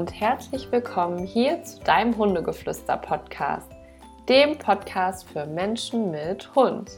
und 0.00 0.18
herzlich 0.18 0.72
willkommen 0.72 1.26
hier 1.26 1.62
zu 1.62 1.78
deinem 1.80 2.16
Hundegeflüster-Podcast, 2.16 3.70
dem 4.30 4.56
Podcast 4.56 5.28
für 5.28 5.44
Menschen 5.44 6.10
mit 6.10 6.54
Hund. 6.54 6.90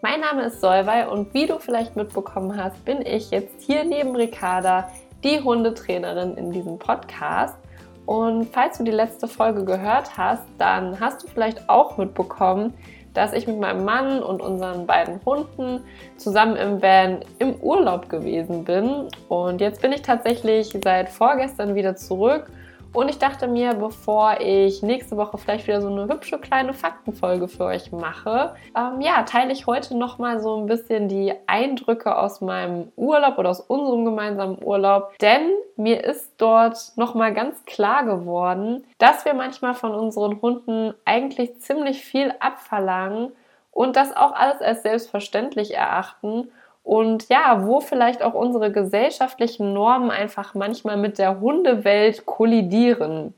Mein 0.00 0.20
Name 0.20 0.44
ist 0.44 0.62
Solvay 0.62 1.04
und 1.04 1.34
wie 1.34 1.46
du 1.46 1.58
vielleicht 1.58 1.96
mitbekommen 1.96 2.56
hast, 2.56 2.82
bin 2.86 3.04
ich 3.04 3.30
jetzt 3.30 3.60
hier 3.60 3.84
neben 3.84 4.16
Ricarda, 4.16 4.90
die 5.22 5.38
Hundetrainerin 5.38 6.38
in 6.38 6.50
diesem 6.50 6.78
Podcast. 6.78 7.58
Und 8.06 8.46
falls 8.46 8.78
du 8.78 8.84
die 8.84 8.90
letzte 8.90 9.28
Folge 9.28 9.66
gehört 9.66 10.16
hast, 10.16 10.44
dann 10.56 10.98
hast 10.98 11.22
du 11.22 11.26
vielleicht 11.26 11.68
auch 11.68 11.98
mitbekommen, 11.98 12.72
dass 13.14 13.32
ich 13.32 13.46
mit 13.46 13.58
meinem 13.58 13.84
Mann 13.84 14.22
und 14.22 14.40
unseren 14.40 14.86
beiden 14.86 15.20
Hunden 15.24 15.82
zusammen 16.16 16.56
im 16.56 16.82
Van 16.82 17.20
im 17.38 17.54
Urlaub 17.56 18.08
gewesen 18.08 18.64
bin. 18.64 19.08
Und 19.28 19.60
jetzt 19.60 19.82
bin 19.82 19.92
ich 19.92 20.02
tatsächlich 20.02 20.76
seit 20.82 21.08
vorgestern 21.08 21.74
wieder 21.74 21.96
zurück 21.96 22.50
und 22.92 23.08
ich 23.08 23.18
dachte 23.18 23.46
mir, 23.46 23.74
bevor 23.74 24.40
ich 24.40 24.82
nächste 24.82 25.16
Woche 25.16 25.38
vielleicht 25.38 25.66
wieder 25.66 25.80
so 25.80 25.88
eine 25.88 26.12
hübsche 26.12 26.38
kleine 26.38 26.74
Faktenfolge 26.74 27.46
für 27.46 27.64
euch 27.64 27.92
mache, 27.92 28.54
ähm, 28.76 29.00
ja, 29.00 29.22
teile 29.22 29.52
ich 29.52 29.66
heute 29.66 29.96
nochmal 29.96 30.40
so 30.40 30.56
ein 30.56 30.66
bisschen 30.66 31.08
die 31.08 31.32
Eindrücke 31.46 32.16
aus 32.16 32.40
meinem 32.40 32.90
Urlaub 32.96 33.38
oder 33.38 33.50
aus 33.50 33.60
unserem 33.60 34.04
gemeinsamen 34.04 34.58
Urlaub. 34.62 35.16
Denn 35.20 35.50
mir 35.76 36.02
ist 36.02 36.34
dort 36.38 36.92
nochmal 36.96 37.32
ganz 37.32 37.64
klar 37.64 38.04
geworden, 38.04 38.84
dass 38.98 39.24
wir 39.24 39.34
manchmal 39.34 39.74
von 39.74 39.94
unseren 39.94 40.42
Hunden 40.42 40.94
eigentlich 41.04 41.60
ziemlich 41.60 42.02
viel 42.02 42.34
abverlangen 42.40 43.32
und 43.70 43.96
das 43.96 44.16
auch 44.16 44.32
alles 44.32 44.60
als 44.60 44.82
selbstverständlich 44.82 45.74
erachten 45.74 46.48
und 46.90 47.28
ja, 47.28 47.68
wo 47.68 47.78
vielleicht 47.78 48.20
auch 48.20 48.34
unsere 48.34 48.72
gesellschaftlichen 48.72 49.72
Normen 49.72 50.10
einfach 50.10 50.54
manchmal 50.54 50.96
mit 50.96 51.18
der 51.18 51.38
Hundewelt 51.38 52.26
kollidieren. 52.26 53.32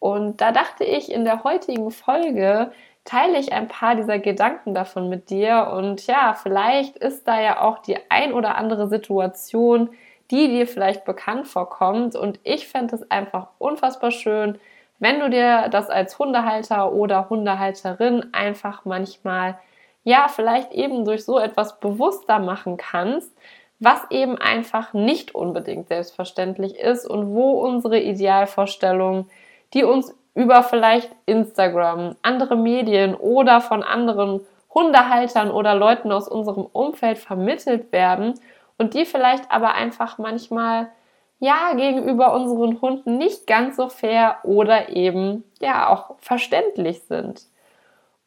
Und 0.00 0.40
da 0.40 0.50
dachte 0.50 0.82
ich, 0.82 1.12
in 1.12 1.24
der 1.24 1.44
heutigen 1.44 1.92
Folge 1.92 2.72
teile 3.04 3.38
ich 3.38 3.52
ein 3.52 3.68
paar 3.68 3.94
dieser 3.94 4.18
Gedanken 4.18 4.74
davon 4.74 5.08
mit 5.08 5.30
dir. 5.30 5.70
Und 5.72 6.04
ja, 6.08 6.34
vielleicht 6.34 6.96
ist 6.96 7.28
da 7.28 7.40
ja 7.40 7.60
auch 7.60 7.78
die 7.78 7.96
ein 8.08 8.32
oder 8.32 8.56
andere 8.56 8.88
Situation, 8.88 9.90
die 10.32 10.48
dir 10.48 10.66
vielleicht 10.66 11.04
bekannt 11.04 11.46
vorkommt. 11.46 12.16
Und 12.16 12.40
ich 12.42 12.66
fände 12.66 12.96
es 12.96 13.08
einfach 13.08 13.50
unfassbar 13.58 14.10
schön, 14.10 14.58
wenn 14.98 15.20
du 15.20 15.30
dir 15.30 15.68
das 15.68 15.90
als 15.90 16.18
Hundehalter 16.18 16.92
oder 16.92 17.30
Hundehalterin 17.30 18.30
einfach 18.32 18.84
manchmal 18.84 19.60
ja, 20.04 20.28
vielleicht 20.28 20.72
eben 20.72 21.04
durch 21.04 21.24
so 21.24 21.38
etwas 21.38 21.78
bewusster 21.80 22.38
machen 22.38 22.76
kannst, 22.76 23.32
was 23.78 24.10
eben 24.10 24.38
einfach 24.38 24.92
nicht 24.92 25.34
unbedingt 25.34 25.88
selbstverständlich 25.88 26.78
ist 26.78 27.06
und 27.06 27.34
wo 27.34 27.52
unsere 27.60 27.98
Idealvorstellungen, 27.98 29.30
die 29.72 29.84
uns 29.84 30.14
über 30.34 30.62
vielleicht 30.62 31.10
Instagram, 31.26 32.16
andere 32.22 32.56
Medien 32.56 33.14
oder 33.14 33.60
von 33.60 33.82
anderen 33.82 34.40
Hundehaltern 34.72 35.50
oder 35.50 35.74
Leuten 35.74 36.12
aus 36.12 36.28
unserem 36.28 36.64
Umfeld 36.64 37.18
vermittelt 37.18 37.90
werden 37.92 38.34
und 38.78 38.94
die 38.94 39.04
vielleicht 39.04 39.50
aber 39.50 39.74
einfach 39.74 40.18
manchmal 40.18 40.90
ja 41.40 41.72
gegenüber 41.74 42.34
unseren 42.34 42.80
Hunden 42.80 43.18
nicht 43.18 43.46
ganz 43.46 43.76
so 43.76 43.88
fair 43.88 44.36
oder 44.44 44.90
eben 44.90 45.44
ja 45.60 45.88
auch 45.88 46.16
verständlich 46.18 47.02
sind. 47.08 47.42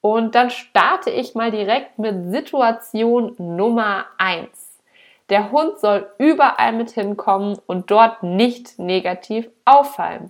Und 0.05 0.35
dann 0.35 0.49
starte 0.49 1.09
ich 1.11 1.33
mal 1.33 1.49
direkt 1.49 1.97
mit 1.97 2.29
Situation 2.29 3.35
Nummer 3.37 4.03
eins. 4.17 4.81
Der 5.29 5.49
Hund 5.49 5.79
soll 5.79 6.11
überall 6.17 6.73
mit 6.73 6.91
hinkommen 6.91 7.57
und 7.67 7.89
dort 7.89 8.21
nicht 8.21 8.77
negativ 8.77 9.49
auffallen. 9.63 10.29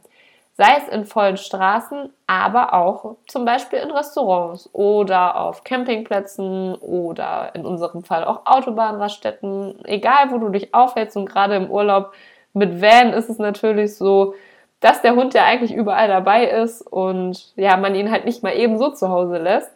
Sei 0.55 0.77
es 0.77 0.87
in 0.89 1.05
vollen 1.05 1.37
Straßen, 1.37 2.13
aber 2.27 2.75
auch 2.75 3.15
zum 3.27 3.45
Beispiel 3.45 3.79
in 3.79 3.89
Restaurants 3.89 4.69
oder 4.73 5.37
auf 5.37 5.63
Campingplätzen 5.63 6.75
oder 6.75 7.55
in 7.55 7.65
unserem 7.65 8.03
Fall 8.03 8.25
auch 8.25 8.45
Autobahnraststätten. 8.45 9.83
Egal, 9.85 10.29
wo 10.29 10.37
du 10.37 10.49
dich 10.49 10.75
aufhältst 10.75 11.17
und 11.17 11.25
gerade 11.25 11.55
im 11.55 11.71
Urlaub 11.71 12.13
mit 12.53 12.79
Van 12.79 13.11
ist 13.13 13.27
es 13.27 13.39
natürlich 13.39 13.97
so, 13.97 14.35
dass 14.83 15.01
der 15.01 15.15
Hund 15.15 15.33
ja 15.33 15.45
eigentlich 15.45 15.73
überall 15.73 16.09
dabei 16.09 16.45
ist 16.45 16.81
und 16.81 17.53
ja, 17.55 17.77
man 17.77 17.95
ihn 17.95 18.11
halt 18.11 18.25
nicht 18.25 18.43
mal 18.43 18.53
eben 18.53 18.77
so 18.77 18.89
zu 18.91 19.09
Hause 19.09 19.37
lässt. 19.37 19.71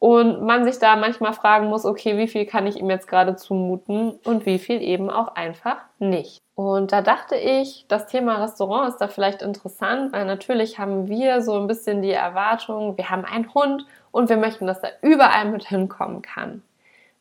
Und 0.00 0.42
man 0.42 0.64
sich 0.64 0.78
da 0.78 0.94
manchmal 0.94 1.32
fragen 1.32 1.66
muss, 1.68 1.84
okay, 1.84 2.16
wie 2.18 2.28
viel 2.28 2.46
kann 2.46 2.68
ich 2.68 2.76
ihm 2.76 2.88
jetzt 2.88 3.08
gerade 3.08 3.34
zumuten 3.34 4.12
und 4.24 4.46
wie 4.46 4.60
viel 4.60 4.80
eben 4.80 5.10
auch 5.10 5.34
einfach 5.34 5.78
nicht. 5.98 6.38
Und 6.54 6.92
da 6.92 7.02
dachte 7.02 7.34
ich, 7.34 7.84
das 7.88 8.06
Thema 8.06 8.40
Restaurant 8.40 8.88
ist 8.88 8.98
da 8.98 9.08
vielleicht 9.08 9.42
interessant, 9.42 10.12
weil 10.12 10.24
natürlich 10.24 10.78
haben 10.78 11.08
wir 11.08 11.42
so 11.42 11.58
ein 11.58 11.66
bisschen 11.66 12.00
die 12.00 12.12
Erwartung, 12.12 12.96
wir 12.96 13.10
haben 13.10 13.24
einen 13.24 13.52
Hund 13.54 13.86
und 14.12 14.28
wir 14.28 14.36
möchten, 14.36 14.68
dass 14.68 14.82
er 14.84 14.92
überall 15.02 15.46
mit 15.46 15.64
hinkommen 15.64 16.22
kann. 16.22 16.62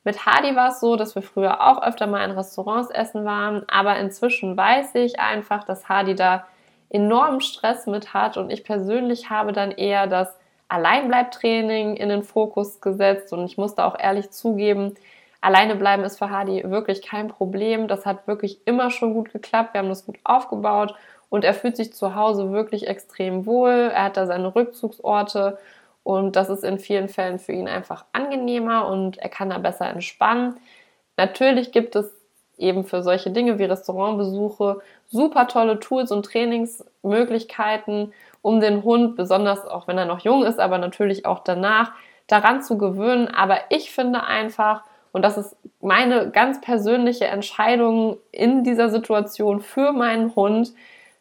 Mit 0.04 0.26
Hardy 0.26 0.56
war 0.56 0.70
es 0.70 0.80
so, 0.80 0.96
dass 0.96 1.16
wir 1.16 1.24
früher 1.24 1.60
auch 1.68 1.82
öfter 1.82 2.08
mal 2.08 2.24
in 2.24 2.32
Restaurants 2.32 2.92
essen 2.92 3.26
waren, 3.26 3.64
aber 3.68 3.98
inzwischen 3.98 4.56
weiß 4.56 4.96
ich 4.96 5.20
einfach, 5.20 5.64
dass 5.64 5.90
Hardy 5.90 6.16
da 6.16 6.46
enormen 6.90 7.42
Stress 7.42 7.88
mit 7.88 8.14
hat 8.14 8.38
und 8.38 8.50
ich 8.50 8.64
persönlich 8.64 9.30
habe 9.30 9.52
dann 9.54 9.72
eher 9.72 10.08
das 10.08 10.30
Alleinbleibtraining 10.70 11.96
in 11.96 12.10
den 12.10 12.24
Fokus 12.24 12.82
gesetzt 12.82 13.32
und 13.34 13.46
ich 13.46 13.58
musste 13.58 13.86
auch 13.86 13.98
ehrlich 14.00 14.32
zugeben, 14.32 14.96
alleine 15.42 15.76
bleiben 15.76 16.04
ist 16.04 16.18
für 16.18 16.30
Hardy 16.30 16.64
wirklich 16.70 17.02
kein 17.02 17.28
Problem. 17.28 17.88
Das 17.88 18.06
hat 18.06 18.28
wirklich 18.28 18.60
immer 18.66 18.92
schon 18.92 19.14
gut 19.14 19.32
geklappt. 19.32 19.74
Wir 19.74 19.80
haben 19.80 19.90
das 19.90 20.06
gut 20.06 20.18
aufgebaut 20.24 20.94
und 21.30 21.44
er 21.46 21.54
fühlt 21.54 21.78
sich 21.78 21.94
zu 21.94 22.16
Hause 22.16 22.52
wirklich 22.52 22.88
extrem 22.88 23.46
wohl. 23.46 23.92
Er 23.94 24.06
hat 24.06 24.18
da 24.18 24.26
seine 24.26 24.54
Rückzugsorte 24.56 25.58
und 26.04 26.36
das 26.36 26.50
ist 26.50 26.64
in 26.64 26.80
vielen 26.80 27.10
Fällen 27.10 27.40
für 27.40 27.52
ihn 27.52 27.68
einfach 27.68 28.06
angenehmer 28.14 28.88
und 28.88 29.18
er 29.18 29.30
kann 29.30 29.50
da 29.50 29.58
besser 29.58 29.90
entspannen. 29.90 30.58
Natürlich 31.18 31.72
gibt 31.72 31.96
es 31.96 32.14
eben 32.58 32.86
für 32.86 33.04
solche 33.04 33.30
Dinge 33.30 33.60
wie 33.60 33.66
Restaurantbesuche 33.66 34.82
super 35.10 35.48
tolle 35.48 35.80
Tools 35.80 36.12
und 36.12 36.26
Trainingsmöglichkeiten, 36.26 38.14
um 38.42 38.60
den 38.60 38.84
Hund, 38.84 39.16
besonders 39.16 39.66
auch 39.66 39.88
wenn 39.88 39.98
er 39.98 40.06
noch 40.06 40.20
jung 40.20 40.44
ist, 40.44 40.60
aber 40.60 40.78
natürlich 40.78 41.26
auch 41.26 41.40
danach, 41.40 41.92
daran 42.28 42.62
zu 42.62 42.78
gewöhnen. 42.78 43.28
Aber 43.28 43.58
ich 43.70 43.92
finde 43.92 44.24
einfach, 44.24 44.84
und 45.12 45.24
das 45.24 45.38
ist 45.38 45.56
meine 45.82 46.30
ganz 46.30 46.62
persönliche 46.62 47.26
Entscheidung 47.26 48.18
in 48.32 48.64
dieser 48.64 48.90
Situation 48.90 49.62
für 49.62 49.94
meinen 49.94 50.36
Hund, 50.36 50.74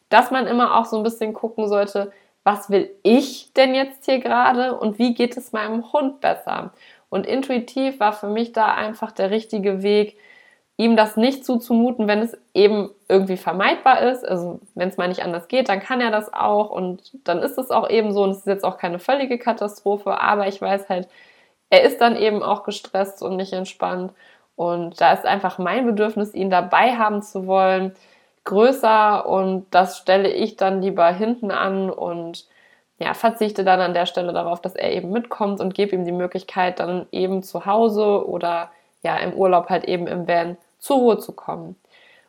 dass 0.09 0.31
man 0.31 0.47
immer 0.47 0.77
auch 0.77 0.85
so 0.85 0.97
ein 0.97 1.03
bisschen 1.03 1.33
gucken 1.33 1.67
sollte, 1.67 2.11
was 2.43 2.69
will 2.69 2.89
ich 3.03 3.51
denn 3.53 3.75
jetzt 3.75 4.05
hier 4.05 4.19
gerade 4.19 4.77
und 4.77 4.99
wie 4.99 5.13
geht 5.13 5.35
es 5.35 5.51
meinem 5.51 5.91
Hund 5.91 6.21
besser? 6.21 6.71
Und 7.09 7.25
intuitiv 7.25 7.99
war 7.99 8.13
für 8.13 8.29
mich 8.29 8.53
da 8.53 8.73
einfach 8.73 9.11
der 9.11 9.31
richtige 9.31 9.83
Weg, 9.83 10.17
ihm 10.77 10.95
das 10.95 11.17
nicht 11.17 11.43
zuzumuten, 11.43 12.07
wenn 12.07 12.19
es 12.19 12.37
eben 12.53 12.91
irgendwie 13.09 13.37
vermeidbar 13.37 14.01
ist. 14.01 14.23
Also 14.25 14.59
wenn 14.75 14.89
es 14.89 14.97
mal 14.97 15.07
nicht 15.07 15.23
anders 15.23 15.47
geht, 15.47 15.69
dann 15.69 15.79
kann 15.79 16.01
er 16.01 16.11
das 16.11 16.31
auch 16.31 16.69
und 16.69 17.11
dann 17.27 17.39
ist 17.39 17.57
es 17.57 17.71
auch 17.71 17.89
eben 17.89 18.13
so 18.13 18.23
und 18.23 18.31
es 18.31 18.37
ist 18.39 18.47
jetzt 18.47 18.63
auch 18.63 18.77
keine 18.77 18.99
völlige 18.99 19.39
Katastrophe, 19.39 20.21
aber 20.21 20.47
ich 20.47 20.61
weiß 20.61 20.87
halt, 20.87 21.07
er 21.69 21.81
ist 21.83 21.99
dann 21.99 22.15
eben 22.15 22.43
auch 22.43 22.63
gestresst 22.63 23.23
und 23.23 23.35
nicht 23.35 23.53
entspannt 23.53 24.13
und 24.55 25.01
da 25.01 25.13
ist 25.13 25.25
einfach 25.25 25.57
mein 25.57 25.85
Bedürfnis, 25.85 26.33
ihn 26.33 26.49
dabei 26.51 26.95
haben 26.95 27.23
zu 27.23 27.47
wollen, 27.47 27.95
größer 28.43 29.27
und 29.27 29.65
das 29.71 29.97
stelle 29.97 30.29
ich 30.29 30.57
dann 30.57 30.81
lieber 30.81 31.07
hinten 31.11 31.51
an 31.51 31.89
und 31.89 32.45
ja, 32.99 33.13
verzichte 33.13 33.63
dann 33.63 33.81
an 33.81 33.93
der 33.93 34.05
Stelle 34.05 34.33
darauf, 34.33 34.61
dass 34.61 34.75
er 34.75 34.91
eben 34.91 35.11
mitkommt 35.11 35.59
und 35.59 35.73
gebe 35.73 35.95
ihm 35.95 36.05
die 36.05 36.11
Möglichkeit, 36.11 36.79
dann 36.79 37.07
eben 37.11 37.43
zu 37.43 37.65
Hause 37.65 38.27
oder 38.27 38.71
ja 39.03 39.17
im 39.17 39.33
Urlaub 39.33 39.69
halt 39.69 39.85
eben 39.85 40.07
im 40.07 40.27
Van 40.27 40.57
zur 40.87 40.97
Ruhe 40.97 41.17
zu 41.19 41.33
kommen. 41.33 41.75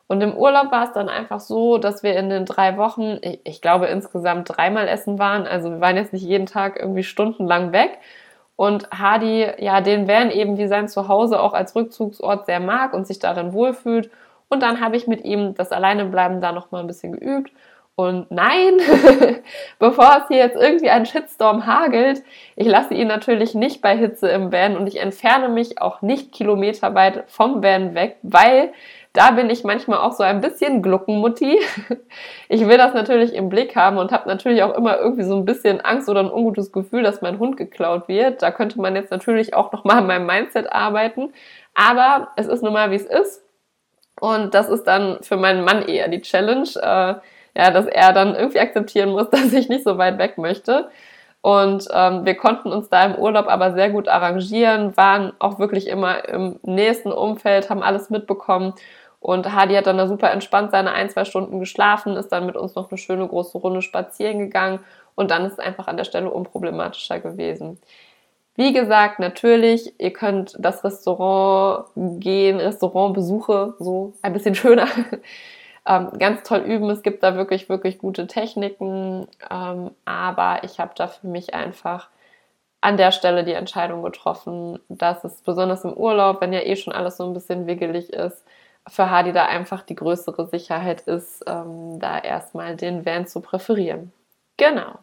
Und 0.07 0.21
im 0.21 0.35
Urlaub 0.35 0.71
war 0.71 0.85
es 0.85 0.91
dann 0.91 1.07
einfach 1.07 1.39
so, 1.39 1.77
dass 1.77 2.01
wir 2.01 2.15
in 2.15 2.29
den 2.29 2.45
drei 2.45 2.77
Wochen, 2.77 3.19
ich, 3.21 3.41
ich, 3.43 3.61
glaube 3.61 3.85
insgesamt 3.85 4.49
dreimal 4.49 4.87
essen 4.87 5.19
waren. 5.19 5.45
Also 5.45 5.69
wir 5.69 5.81
waren 5.81 5.97
jetzt 5.97 6.13
nicht 6.13 6.23
jeden 6.23 6.47
Tag 6.47 6.79
irgendwie 6.79 7.03
stundenlang 7.03 7.71
weg. 7.71 7.99
Und 8.55 8.89
Hardy, 8.91 9.47
ja, 9.59 9.81
den 9.81 10.07
Van 10.07 10.31
eben 10.31 10.57
wie 10.57 10.67
sein 10.67 10.89
Zuhause 10.89 11.39
auch 11.39 11.53
als 11.53 11.75
Rückzugsort 11.75 12.47
sehr 12.47 12.59
mag 12.59 12.93
und 12.93 13.05
sich 13.05 13.19
darin 13.19 13.53
wohlfühlt. 13.53 14.09
Und 14.49 14.63
dann 14.63 14.81
habe 14.81 14.97
ich 14.97 15.07
mit 15.07 15.23
ihm 15.23 15.53
das 15.53 15.71
Alleinebleiben 15.71 16.41
da 16.41 16.51
nochmal 16.51 16.81
ein 16.81 16.87
bisschen 16.87 17.13
geübt. 17.13 17.51
Und 17.99 18.31
nein, 18.31 18.77
bevor 19.77 20.19
es 20.21 20.29
hier 20.29 20.37
jetzt 20.37 20.55
irgendwie 20.55 20.89
ein 20.89 21.05
Shitstorm 21.05 21.65
hagelt, 21.65 22.23
ich 22.55 22.65
lasse 22.65 22.93
ihn 22.93 23.09
natürlich 23.09 23.55
nicht 23.55 23.81
bei 23.81 23.97
Hitze 23.97 24.29
im 24.29 24.53
Van 24.53 24.77
und 24.77 24.87
ich 24.87 25.01
entferne 25.01 25.49
mich 25.49 25.81
auch 25.81 26.01
nicht 26.01 26.31
kilometerweit 26.31 27.25
vom 27.27 27.61
Van 27.61 27.95
weg, 27.95 28.15
weil 28.21 28.71
da 29.11 29.31
bin 29.31 29.49
ich 29.49 29.65
manchmal 29.65 29.97
auch 29.97 30.13
so 30.13 30.23
ein 30.23 30.39
bisschen 30.39 30.81
Gluckenmutti. 30.81 31.59
Ich 32.47 32.65
will 32.65 32.77
das 32.77 32.93
natürlich 32.93 33.33
im 33.33 33.49
Blick 33.49 33.75
haben 33.75 33.97
und 33.97 34.13
habe 34.13 34.29
natürlich 34.29 34.63
auch 34.63 34.75
immer 34.75 34.97
irgendwie 34.97 35.23
so 35.23 35.35
ein 35.35 35.43
bisschen 35.43 35.81
Angst 35.81 36.07
oder 36.07 36.21
ein 36.21 36.31
ungutes 36.31 36.71
Gefühl, 36.71 37.03
dass 37.03 37.21
mein 37.21 37.37
Hund 37.37 37.57
geklaut 37.57 38.07
wird. 38.07 38.41
Da 38.41 38.49
könnte 38.49 38.79
man 38.79 38.95
jetzt 38.95 39.11
natürlich 39.11 39.53
auch 39.53 39.73
nochmal 39.73 39.97
an 39.97 40.07
meinem 40.07 40.25
Mindset 40.25 40.71
arbeiten. 40.71 41.33
Aber 41.75 42.29
es 42.37 42.47
ist 42.47 42.63
nun 42.63 42.73
mal, 42.73 42.91
wie 42.91 42.95
es 42.95 43.05
ist. 43.05 43.43
Und 44.21 44.53
das 44.53 44.69
ist 44.69 44.85
dann 44.85 45.19
für 45.21 45.37
meinen 45.37 45.65
Mann 45.65 45.85
eher 45.85 46.07
die 46.07 46.21
Challenge. 46.21 47.21
Ja, 47.55 47.71
dass 47.71 47.85
er 47.85 48.13
dann 48.13 48.35
irgendwie 48.35 48.59
akzeptieren 48.59 49.11
muss, 49.11 49.29
dass 49.31 49.53
ich 49.53 49.69
nicht 49.69 49.83
so 49.83 49.97
weit 49.97 50.17
weg 50.17 50.37
möchte. 50.37 50.89
Und 51.41 51.87
ähm, 51.93 52.25
wir 52.25 52.35
konnten 52.35 52.71
uns 52.71 52.89
da 52.89 53.05
im 53.05 53.15
Urlaub 53.15 53.47
aber 53.47 53.73
sehr 53.73 53.89
gut 53.89 54.09
arrangieren, 54.09 54.97
waren 54.97 55.31
auch 55.39 55.57
wirklich 55.57 55.87
immer 55.87 56.27
im 56.27 56.59
nächsten 56.63 57.11
Umfeld, 57.11 57.69
haben 57.69 57.81
alles 57.81 58.09
mitbekommen. 58.09 58.73
Und 59.21 59.53
Hadi 59.53 59.75
hat 59.75 59.87
dann 59.87 59.97
da 59.97 60.07
super 60.07 60.31
entspannt 60.31 60.71
seine 60.71 60.91
ein, 60.91 61.09
zwei 61.09 61.25
Stunden 61.25 61.59
geschlafen, 61.59 62.15
ist 62.15 62.29
dann 62.29 62.45
mit 62.45 62.55
uns 62.55 62.75
noch 62.75 62.89
eine 62.89 62.97
schöne 62.97 63.27
große 63.27 63.57
Runde 63.57 63.81
spazieren 63.81 64.39
gegangen 64.39 64.79
und 65.15 65.31
dann 65.31 65.45
ist 65.45 65.53
es 65.53 65.59
einfach 65.59 65.87
an 65.87 65.97
der 65.97 66.05
Stelle 66.05 66.29
unproblematischer 66.29 67.19
gewesen. 67.19 67.77
Wie 68.55 68.73
gesagt, 68.73 69.19
natürlich, 69.19 69.93
ihr 69.99 70.11
könnt 70.11 70.55
das 70.59 70.83
Restaurant 70.83 71.85
gehen, 71.95 72.59
Restaurantbesuche 72.59 73.75
so 73.79 74.13
ein 74.21 74.33
bisschen 74.33 74.55
schöner 74.55 74.87
ähm, 75.89 76.11
ganz 76.19 76.43
toll 76.43 76.59
üben. 76.59 76.89
Es 76.91 77.01
gibt 77.01 77.23
da 77.23 77.35
wirklich, 77.35 77.67
wirklich 77.67 77.97
gute 77.97 78.27
Techniken. 78.27 79.27
Ähm, 79.49 79.91
aber 80.05 80.63
ich 80.63 80.79
habe 80.79 80.91
da 80.95 81.07
für 81.07 81.27
mich 81.27 81.53
einfach 81.55 82.09
an 82.79 82.95
der 82.95 83.11
Stelle 83.11 83.43
die 83.43 83.53
Entscheidung 83.53 84.03
getroffen, 84.03 84.79
dass 84.87 85.23
es 85.23 85.41
besonders 85.41 85.83
im 85.83 85.93
Urlaub, 85.93 86.39
wenn 86.39 86.53
ja 86.53 86.61
eh 86.61 86.75
schon 86.75 86.93
alles 86.93 87.17
so 87.17 87.25
ein 87.25 87.33
bisschen 87.33 87.67
wiggelig 87.67 88.13
ist, 88.13 88.45
für 88.87 89.09
Hadi 89.09 89.33
da 89.33 89.45
einfach 89.45 89.81
die 89.81 89.95
größere 89.95 90.47
Sicherheit 90.47 91.01
ist, 91.01 91.43
ähm, 91.47 91.99
da 91.99 92.19
erstmal 92.19 92.75
den 92.75 93.05
Van 93.05 93.27
zu 93.27 93.41
präferieren. 93.41 94.13
Genau. 94.57 94.93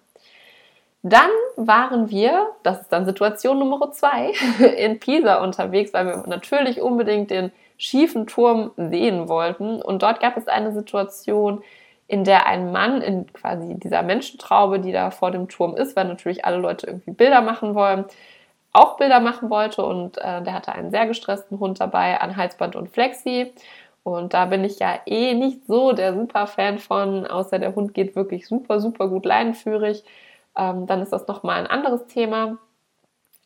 Dann 1.02 1.30
waren 1.56 2.10
wir, 2.10 2.48
das 2.62 2.80
ist 2.80 2.92
dann 2.92 3.04
Situation 3.04 3.58
Nummer 3.58 3.92
zwei, 3.92 4.32
in 4.76 4.98
Pisa 4.98 5.42
unterwegs, 5.42 5.92
weil 5.92 6.06
wir 6.06 6.24
natürlich 6.26 6.80
unbedingt 6.80 7.30
den 7.30 7.52
schiefen 7.78 8.26
Turm 8.26 8.72
sehen 8.76 9.28
wollten. 9.28 9.82
Und 9.82 10.02
dort 10.02 10.20
gab 10.20 10.36
es 10.36 10.48
eine 10.48 10.72
Situation, 10.72 11.62
in 12.08 12.24
der 12.24 12.46
ein 12.46 12.72
Mann 12.72 13.02
in 13.02 13.32
quasi 13.32 13.74
dieser 13.74 14.02
Menschentraube, 14.02 14.80
die 14.80 14.92
da 14.92 15.10
vor 15.10 15.30
dem 15.30 15.48
Turm 15.48 15.76
ist, 15.76 15.96
weil 15.96 16.06
natürlich 16.06 16.44
alle 16.44 16.58
Leute 16.58 16.86
irgendwie 16.86 17.10
Bilder 17.10 17.42
machen 17.42 17.74
wollen, 17.74 18.04
auch 18.72 18.96
Bilder 18.96 19.20
machen 19.20 19.50
wollte 19.50 19.84
und 19.84 20.18
äh, 20.18 20.42
der 20.42 20.52
hatte 20.52 20.72
einen 20.72 20.90
sehr 20.90 21.06
gestressten 21.06 21.58
Hund 21.58 21.80
dabei 21.80 22.20
an 22.20 22.36
Halsband 22.36 22.76
und 22.76 22.90
Flexi. 22.90 23.52
Und 24.02 24.34
da 24.34 24.44
bin 24.46 24.62
ich 24.64 24.78
ja 24.78 25.00
eh 25.06 25.34
nicht 25.34 25.66
so 25.66 25.92
der 25.92 26.14
super 26.14 26.46
Fan 26.46 26.78
von, 26.78 27.26
außer 27.26 27.58
der 27.58 27.74
Hund 27.74 27.92
geht 27.94 28.14
wirklich 28.14 28.46
super, 28.46 28.78
super 28.80 29.08
gut 29.08 29.24
leinenführig. 29.24 30.04
Ähm, 30.56 30.86
dann 30.86 31.02
ist 31.02 31.12
das 31.12 31.26
nochmal 31.26 31.58
ein 31.58 31.66
anderes 31.66 32.06
Thema. 32.06 32.58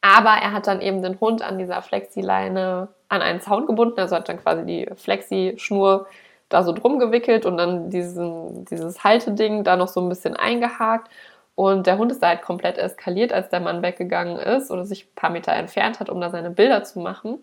Aber 0.03 0.31
er 0.31 0.53
hat 0.53 0.67
dann 0.67 0.81
eben 0.81 1.03
den 1.03 1.21
Hund 1.21 1.43
an 1.43 1.59
dieser 1.59 1.83
Flexi-Leine 1.83 2.89
an 3.09 3.23
einen 3.23 3.41
Zaun 3.41 3.67
gebunden, 3.67 4.01
also 4.01 4.17
hat 4.17 4.29
dann 4.29 4.41
quasi 4.41 4.65
die 4.65 4.89
Flexi-Schnur 4.95 6.07
da 6.49 6.63
so 6.63 6.73
drum 6.73 6.99
gewickelt 6.99 7.47
und 7.47 7.57
dann 7.57 7.91
diesen, 7.91 8.65
dieses 8.67 9.05
Halteding 9.05 9.65
da 9.65 9.77
noch 9.77 9.89
so 9.89 10.01
ein 10.01 10.09
bisschen 10.09 10.37
eingehakt. 10.37 11.09
Und 11.55 11.87
der 11.87 11.99
Hund 11.99 12.11
ist 12.11 12.23
da 12.23 12.29
halt 12.29 12.43
komplett 12.43 12.79
eskaliert, 12.79 13.33
als 13.33 13.51
der 13.51 13.61
Mann 13.61 13.83
weggegangen 13.83 14.39
ist 14.39 14.71
oder 14.71 14.85
sich 14.87 15.05
ein 15.05 15.15
paar 15.15 15.31
Meter 15.31 15.53
entfernt 15.53 16.01
hat, 16.01 16.09
um 16.09 16.21
da 16.21 16.31
seine 16.31 16.51
Bilder 16.51 16.83
zu 16.85 17.01
machen. 17.01 17.41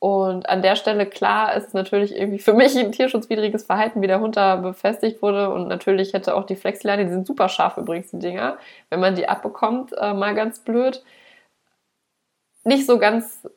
Und 0.00 0.48
an 0.48 0.62
der 0.62 0.76
Stelle, 0.76 1.06
klar, 1.06 1.54
ist 1.54 1.74
natürlich 1.74 2.14
irgendwie 2.14 2.38
für 2.38 2.52
mich 2.52 2.76
ein 2.78 2.92
tierschutzwidriges 2.92 3.64
Verhalten, 3.64 4.00
wie 4.00 4.06
der 4.06 4.20
Hund 4.20 4.36
da 4.36 4.56
befestigt 4.56 5.22
wurde. 5.22 5.50
Und 5.50 5.66
natürlich 5.66 6.12
hätte 6.12 6.36
auch 6.36 6.44
die 6.44 6.56
Flexileine, 6.56 7.06
die 7.06 7.10
sind 7.10 7.26
super 7.26 7.48
scharf 7.48 7.78
übrigens, 7.78 8.10
die 8.10 8.18
Dinger, 8.18 8.58
wenn 8.90 9.00
man 9.00 9.16
die 9.16 9.28
abbekommt, 9.28 9.92
äh, 9.98 10.14
mal 10.14 10.34
ganz 10.34 10.60
blöd. 10.60 11.02
Nicht 12.68 12.84
so 12.84 12.98
ganz 12.98 13.48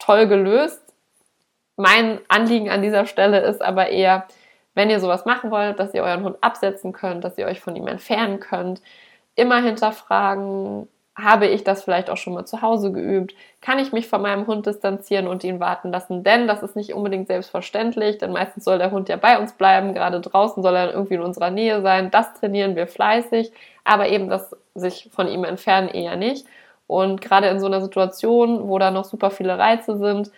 toll 0.00 0.26
gelöst, 0.26 0.82
mein 1.76 2.18
Anliegen 2.26 2.68
an 2.68 2.82
dieser 2.82 3.06
Stelle 3.06 3.38
ist 3.42 3.62
aber 3.62 3.90
eher, 3.90 4.26
wenn 4.74 4.90
ihr 4.90 4.98
sowas 4.98 5.24
machen 5.24 5.52
wollt, 5.52 5.78
dass 5.78 5.94
ihr 5.94 6.02
euren 6.02 6.24
Hund 6.24 6.36
absetzen 6.40 6.92
könnt, 6.92 7.22
dass 7.22 7.38
ihr 7.38 7.46
euch 7.46 7.60
von 7.60 7.76
ihm 7.76 7.86
entfernen 7.86 8.40
könnt, 8.40 8.82
immer 9.36 9.62
hinterfragen, 9.62 10.88
habe 11.14 11.46
ich 11.46 11.62
das 11.62 11.84
vielleicht 11.84 12.10
auch 12.10 12.16
schon 12.16 12.34
mal 12.34 12.44
zu 12.44 12.60
Hause 12.60 12.90
geübt? 12.90 13.36
Kann 13.60 13.78
ich 13.78 13.92
mich 13.92 14.08
von 14.08 14.20
meinem 14.20 14.48
Hund 14.48 14.66
distanzieren 14.66 15.28
und 15.28 15.44
ihn 15.44 15.60
warten 15.60 15.92
lassen? 15.92 16.24
Denn 16.24 16.48
das 16.48 16.64
ist 16.64 16.74
nicht 16.74 16.92
unbedingt 16.92 17.28
selbstverständlich, 17.28 18.18
denn 18.18 18.32
meistens 18.32 18.64
soll 18.64 18.78
der 18.78 18.90
Hund 18.90 19.08
ja 19.08 19.16
bei 19.16 19.38
uns 19.38 19.52
bleiben, 19.52 19.94
gerade 19.94 20.20
draußen 20.20 20.60
soll 20.60 20.74
er 20.74 20.92
irgendwie 20.92 21.14
in 21.14 21.22
unserer 21.22 21.50
Nähe 21.50 21.82
sein. 21.82 22.10
Das 22.10 22.34
trainieren 22.34 22.74
wir 22.74 22.88
fleißig, 22.88 23.52
aber 23.84 24.08
eben 24.08 24.28
das 24.28 24.56
sich 24.74 25.08
von 25.12 25.28
ihm 25.28 25.44
entfernen 25.44 25.88
eher 25.88 26.16
nicht. 26.16 26.48
Und 26.86 27.20
gerade 27.20 27.48
in 27.48 27.60
so 27.60 27.66
einer 27.66 27.80
Situation, 27.80 28.68
wo 28.68 28.78
da 28.78 28.90
noch 28.90 29.04
super 29.04 29.30
viele 29.30 29.58
Reize 29.58 29.96
sind, 29.96 30.30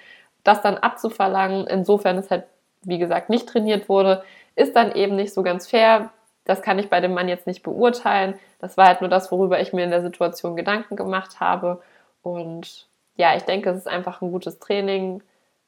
das 0.44 0.62
dann 0.62 0.78
abzuverlangen, 0.78 1.66
insofern 1.66 2.16
es 2.16 2.30
halt, 2.30 2.44
wie 2.82 2.98
gesagt, 2.98 3.28
nicht 3.28 3.48
trainiert 3.48 3.88
wurde, 3.88 4.22
ist 4.56 4.74
dann 4.74 4.92
eben 4.92 5.16
nicht 5.16 5.34
so 5.34 5.42
ganz 5.42 5.68
fair. 5.68 6.10
Das 6.44 6.62
kann 6.62 6.78
ich 6.78 6.88
bei 6.88 7.00
dem 7.00 7.12
Mann 7.12 7.28
jetzt 7.28 7.46
nicht 7.46 7.62
beurteilen. 7.62 8.38
Das 8.58 8.76
war 8.76 8.86
halt 8.86 9.00
nur 9.00 9.10
das, 9.10 9.30
worüber 9.30 9.60
ich 9.60 9.72
mir 9.72 9.84
in 9.84 9.90
der 9.90 10.02
Situation 10.02 10.56
Gedanken 10.56 10.96
gemacht 10.96 11.40
habe. 11.40 11.82
Und 12.22 12.88
ja, 13.16 13.36
ich 13.36 13.42
denke, 13.42 13.70
es 13.70 13.76
ist 13.76 13.88
einfach 13.88 14.22
ein 14.22 14.30
gutes 14.30 14.58
Training, 14.58 15.22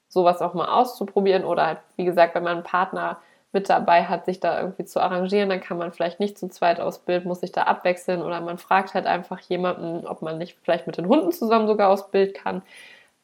sowas 0.08 0.40
auch 0.40 0.54
mal 0.54 0.68
auszuprobieren. 0.68 1.44
Oder 1.44 1.66
halt, 1.66 1.78
wie 1.96 2.04
gesagt, 2.04 2.34
wenn 2.34 2.44
man 2.44 2.54
einen 2.54 2.64
Partner 2.64 3.18
mit 3.52 3.68
dabei 3.68 4.04
hat, 4.04 4.24
sich 4.24 4.40
da 4.40 4.60
irgendwie 4.60 4.84
zu 4.84 5.00
arrangieren, 5.00 5.48
dann 5.48 5.60
kann 5.60 5.78
man 5.78 5.92
vielleicht 5.92 6.20
nicht 6.20 6.38
zu 6.38 6.48
zweit 6.48 6.80
aus 6.80 7.00
Bild, 7.00 7.24
muss 7.24 7.40
sich 7.40 7.52
da 7.52 7.62
abwechseln. 7.64 8.22
Oder 8.22 8.40
man 8.40 8.58
fragt 8.58 8.94
halt 8.94 9.06
einfach 9.06 9.40
jemanden, 9.40 10.06
ob 10.06 10.22
man 10.22 10.38
nicht 10.38 10.56
vielleicht 10.62 10.86
mit 10.86 10.96
den 10.98 11.08
Hunden 11.08 11.32
zusammen 11.32 11.66
sogar 11.66 11.90
aus 11.90 12.10
Bild 12.10 12.34
kann. 12.34 12.62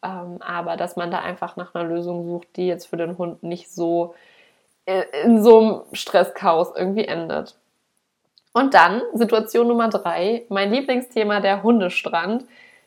Ähm, 0.03 0.39
aber 0.41 0.77
dass 0.77 0.97
man 0.97 1.11
da 1.11 1.21
einfach 1.21 1.57
nach 1.57 1.75
einer 1.75 1.85
Lösung 1.85 2.25
sucht, 2.27 2.49
die 2.57 2.67
jetzt 2.67 2.87
für 2.87 2.97
den 2.97 3.19
Hund 3.19 3.43
nicht 3.43 3.71
so 3.71 4.15
äh, 4.87 5.05
in 5.25 5.43
so 5.43 5.59
einem 5.59 5.81
Stresschaos 5.93 6.73
irgendwie 6.77 7.07
endet. 7.07 7.57
Und 8.53 8.75
dann 8.75 9.03
Situation 9.15 9.69
Nummer 9.69 9.89
drei, 9.89 10.47
mein 10.49 10.73
Lieblingsthema, 10.73 11.41
der 11.41 11.63
Hundestrand. 11.63 12.47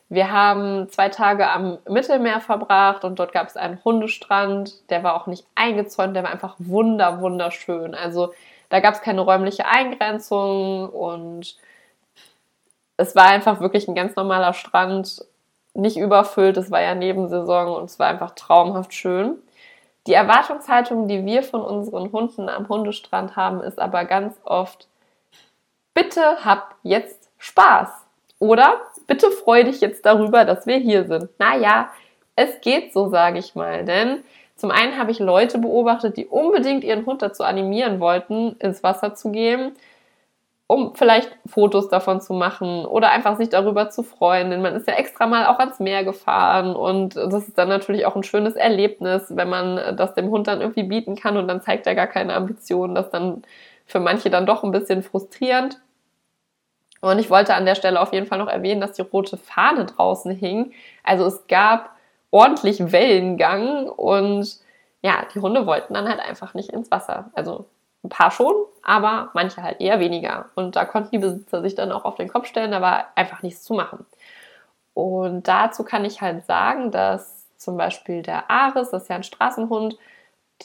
Wir 0.10 0.32
haben 0.32 0.90
zwei 0.90 1.10
Tage 1.10 1.50
am 1.50 1.78
Mittelmeer 1.88 2.42
verbracht 2.42 3.04
und 3.04 3.20
dort 3.20 3.32
gab 3.32 3.48
es 3.48 3.56
einen 3.56 3.84
Hundestrand. 3.84 4.90
Der 4.90 5.04
war 5.04 5.16
auch 5.16 5.28
nicht 5.28 5.46
eingezäunt, 5.54 6.16
der 6.16 6.24
war 6.24 6.32
einfach 6.32 6.56
wunder, 6.58 7.22
wunderschön. 7.22 7.94
Also 7.94 8.34
da 8.70 8.80
gab 8.80 8.96
es 8.96 9.02
keine 9.02 9.22
räumliche 9.22 9.66
Eingrenzung 9.68 10.90
und 10.90 11.56
es 12.98 13.16
war 13.16 13.28
einfach 13.28 13.60
wirklich 13.60 13.88
ein 13.88 13.96
ganz 13.96 14.16
normaler 14.16 14.54
Strand 14.54 15.24
nicht 15.76 15.98
überfüllt. 15.98 16.58
Es 16.58 16.72
war 16.72 16.82
ja 16.82 16.96
Nebensaison 16.96 17.76
und 17.76 17.86
es 17.86 18.00
war 18.00 18.08
einfach 18.08 18.32
traumhaft 18.32 18.94
schön. 18.94 19.36
Die 20.08 20.14
Erwartungshaltung, 20.14 21.08
die 21.08 21.24
wir 21.26 21.44
von 21.44 21.62
unseren 21.62 22.12
Hunden 22.12 22.50
am 22.50 22.68
Hundestrand 22.68 23.36
haben, 23.36 23.62
ist 23.62 23.80
aber 23.80 24.06
ganz 24.06 24.36
oft, 24.44 24.88
bitte 25.94 26.44
hab 26.44 26.76
jetzt 26.82 27.30
Spaß. 27.38 27.90
Oder 28.40 28.82
bitte 29.10 29.32
freu 29.32 29.64
dich 29.64 29.82
jetzt 29.82 30.06
darüber, 30.06 30.46
dass 30.46 30.66
wir 30.66 30.78
hier 30.78 31.06
sind. 31.06 31.30
Naja, 31.38 31.90
es 32.36 32.62
geht 32.62 32.94
so, 32.94 33.10
sage 33.10 33.40
ich 33.40 33.56
mal. 33.56 33.84
Denn 33.84 34.24
zum 34.56 34.72
einen 34.72 34.98
habe 34.98 35.12
ich 35.12 35.20
Leute 35.20 35.58
beobachtet, 35.58 36.16
die 36.16 36.28
unbedingt 36.28 36.86
ihren 36.86 37.06
Hund 37.06 37.22
dazu 37.22 37.44
animieren 37.44 38.00
wollten, 38.00 38.56
ins 38.60 38.84
Wasser 38.84 39.16
zu 39.16 39.32
gehen 39.32 39.74
um 40.72 40.94
vielleicht 40.94 41.36
Fotos 41.48 41.90
davon 41.90 42.22
zu 42.22 42.32
machen 42.32 42.86
oder 42.86 43.10
einfach 43.10 43.38
sich 43.38 43.50
darüber 43.50 43.90
zu 43.90 44.04
freuen. 44.04 44.52
Denn 44.52 44.62
man 44.62 44.76
ist 44.76 44.88
ja 44.88 44.94
extra 44.94 45.26
mal 45.26 45.48
auch 45.48 45.58
ans 45.58 45.80
Meer 45.80 46.04
gefahren 46.04 46.76
und 46.76 47.16
das 47.16 47.48
ist 47.48 47.58
dann 47.58 47.70
natürlich 47.70 48.06
auch 48.06 48.16
ein 48.16 48.22
schönes 48.22 48.54
Erlebnis, 48.54 49.36
wenn 49.36 49.50
man 49.50 49.98
das 49.98 50.14
dem 50.14 50.30
Hund 50.30 50.46
dann 50.46 50.62
irgendwie 50.62 50.84
bieten 50.84 51.16
kann 51.16 51.38
und 51.38 51.48
dann 51.48 51.64
zeigt 51.64 51.88
er 51.88 51.96
gar 51.96 52.06
keine 52.06 52.36
Ambitionen. 52.36 52.94
Das 52.94 53.10
dann 53.10 53.42
für 53.88 54.00
manche 54.00 54.30
dann 54.30 54.46
doch 54.46 54.64
ein 54.64 54.72
bisschen 54.72 55.02
frustrierend. 55.02 55.80
Und 57.02 57.20
ich 57.20 57.30
wollte 57.30 57.54
an 57.56 57.66
der 57.66 57.76
Stelle 57.76 58.02
auf 58.02 58.14
jeden 58.14 58.28
Fall 58.28 58.40
noch 58.40 58.48
erwähnen, 58.48 58.82
dass 58.82 58.94
die 58.94 59.02
rote 59.02 59.38
Fahne 59.38 59.86
draußen 59.86 60.32
hing. 60.32 60.74
Also 61.04 61.26
es 61.26 61.48
gab 61.48 61.96
ordentlich 62.32 62.92
Wellengang 62.92 63.88
und 63.88 64.58
ja, 65.02 65.26
die 65.34 65.40
Hunde 65.40 65.66
wollten 65.66 65.94
dann 65.94 66.10
halt 66.10 66.20
einfach 66.20 66.54
nicht 66.54 66.70
ins 66.70 66.92
Wasser. 66.92 67.32
Also 67.34 67.66
ein 68.04 68.10
paar 68.10 68.32
schon, 68.32 68.54
aber 68.84 69.30
manche 69.34 69.64
halt 69.64 69.82
eher 69.82 70.00
weniger. 70.00 70.46
Und 70.56 70.76
da 70.76 70.86
konnten 70.86 71.12
die 71.12 71.18
Besitzer 71.20 71.62
sich 71.62 71.76
dann 71.76 71.92
auch 71.92 72.06
auf 72.06 72.16
den 72.16 72.30
Kopf 72.30 72.48
stellen, 72.48 72.72
da 72.72 72.82
war 72.82 73.08
einfach 73.16 73.42
nichts 73.44 73.64
zu 73.64 73.74
machen. 73.74 74.06
Und 74.94 75.48
dazu 75.48 75.84
kann 75.84 76.06
ich 76.06 76.22
halt 76.22 76.46
sagen, 76.46 76.92
dass 76.92 77.48
zum 77.58 77.78
Beispiel 77.78 78.22
der 78.22 78.50
Aris, 78.50 78.90
das 78.92 79.04
ist 79.04 79.10
ja 79.10 79.16
ein 79.16 79.24
Straßenhund, 79.24 79.98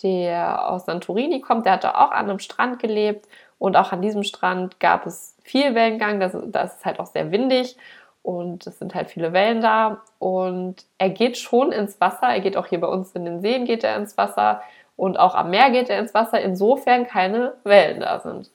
der 0.03 0.69
aus 0.69 0.87
Santorini 0.87 1.41
kommt, 1.41 1.67
der 1.67 1.75
hat 1.75 1.85
da 1.85 1.95
auch 1.95 2.11
an 2.11 2.29
einem 2.29 2.41
Strand 2.41 2.79
gelebt 2.81 3.29
und 3.65 3.79
auch 3.79 3.93
an 3.93 4.03
diesem 4.03 4.25
Strand 4.25 4.79
gab 4.79 5.07
es 5.07 5.39
viel 5.43 5.75
Wellengang, 5.75 6.21
das, 6.21 6.37
das 6.49 6.75
ist 6.77 6.85
halt 6.85 7.01
auch 7.01 7.07
sehr 7.07 7.33
windig 7.33 7.79
und 8.21 8.67
es 8.67 8.79
sind 8.79 8.95
halt 8.95 9.09
viele 9.09 9.33
Wellen 9.33 9.63
da 9.63 10.03
und 10.19 10.85
er 10.99 11.09
geht 11.09 11.39
schon 11.39 11.73
ins 11.73 11.99
Wasser, 11.99 12.29
er 12.29 12.41
geht 12.41 12.59
auch 12.59 12.67
hier 12.67 12.79
bei 12.79 12.89
uns 12.89 13.13
in 13.13 13.25
den 13.25 13.41
Seen 13.41 13.65
geht 13.65 13.83
er 13.83 13.97
ins 13.97 14.19
Wasser 14.19 14.61
und 14.97 15.19
auch 15.19 15.35
am 15.35 15.49
Meer 15.49 15.71
geht 15.71 15.89
er 15.89 15.99
ins 15.99 16.13
Wasser, 16.13 16.43
insofern 16.43 17.07
keine 17.07 17.55
Wellen 17.65 18.01
da 18.01 18.21
sind. 18.21 18.51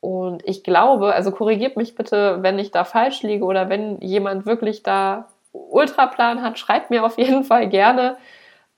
Und 0.00 0.42
ich 0.44 0.64
glaube, 0.64 1.14
also 1.14 1.30
korrigiert 1.30 1.76
mich 1.76 1.94
bitte, 1.94 2.38
wenn 2.42 2.58
ich 2.58 2.72
da 2.72 2.82
falsch 2.82 3.22
liege 3.22 3.44
oder 3.44 3.68
wenn 3.68 4.00
jemand 4.00 4.46
wirklich 4.46 4.82
da 4.82 5.28
Ultraplan 5.52 6.42
hat, 6.42 6.58
schreibt 6.58 6.90
mir 6.90 7.04
auf 7.04 7.18
jeden 7.18 7.44
Fall 7.44 7.68
gerne. 7.68 8.16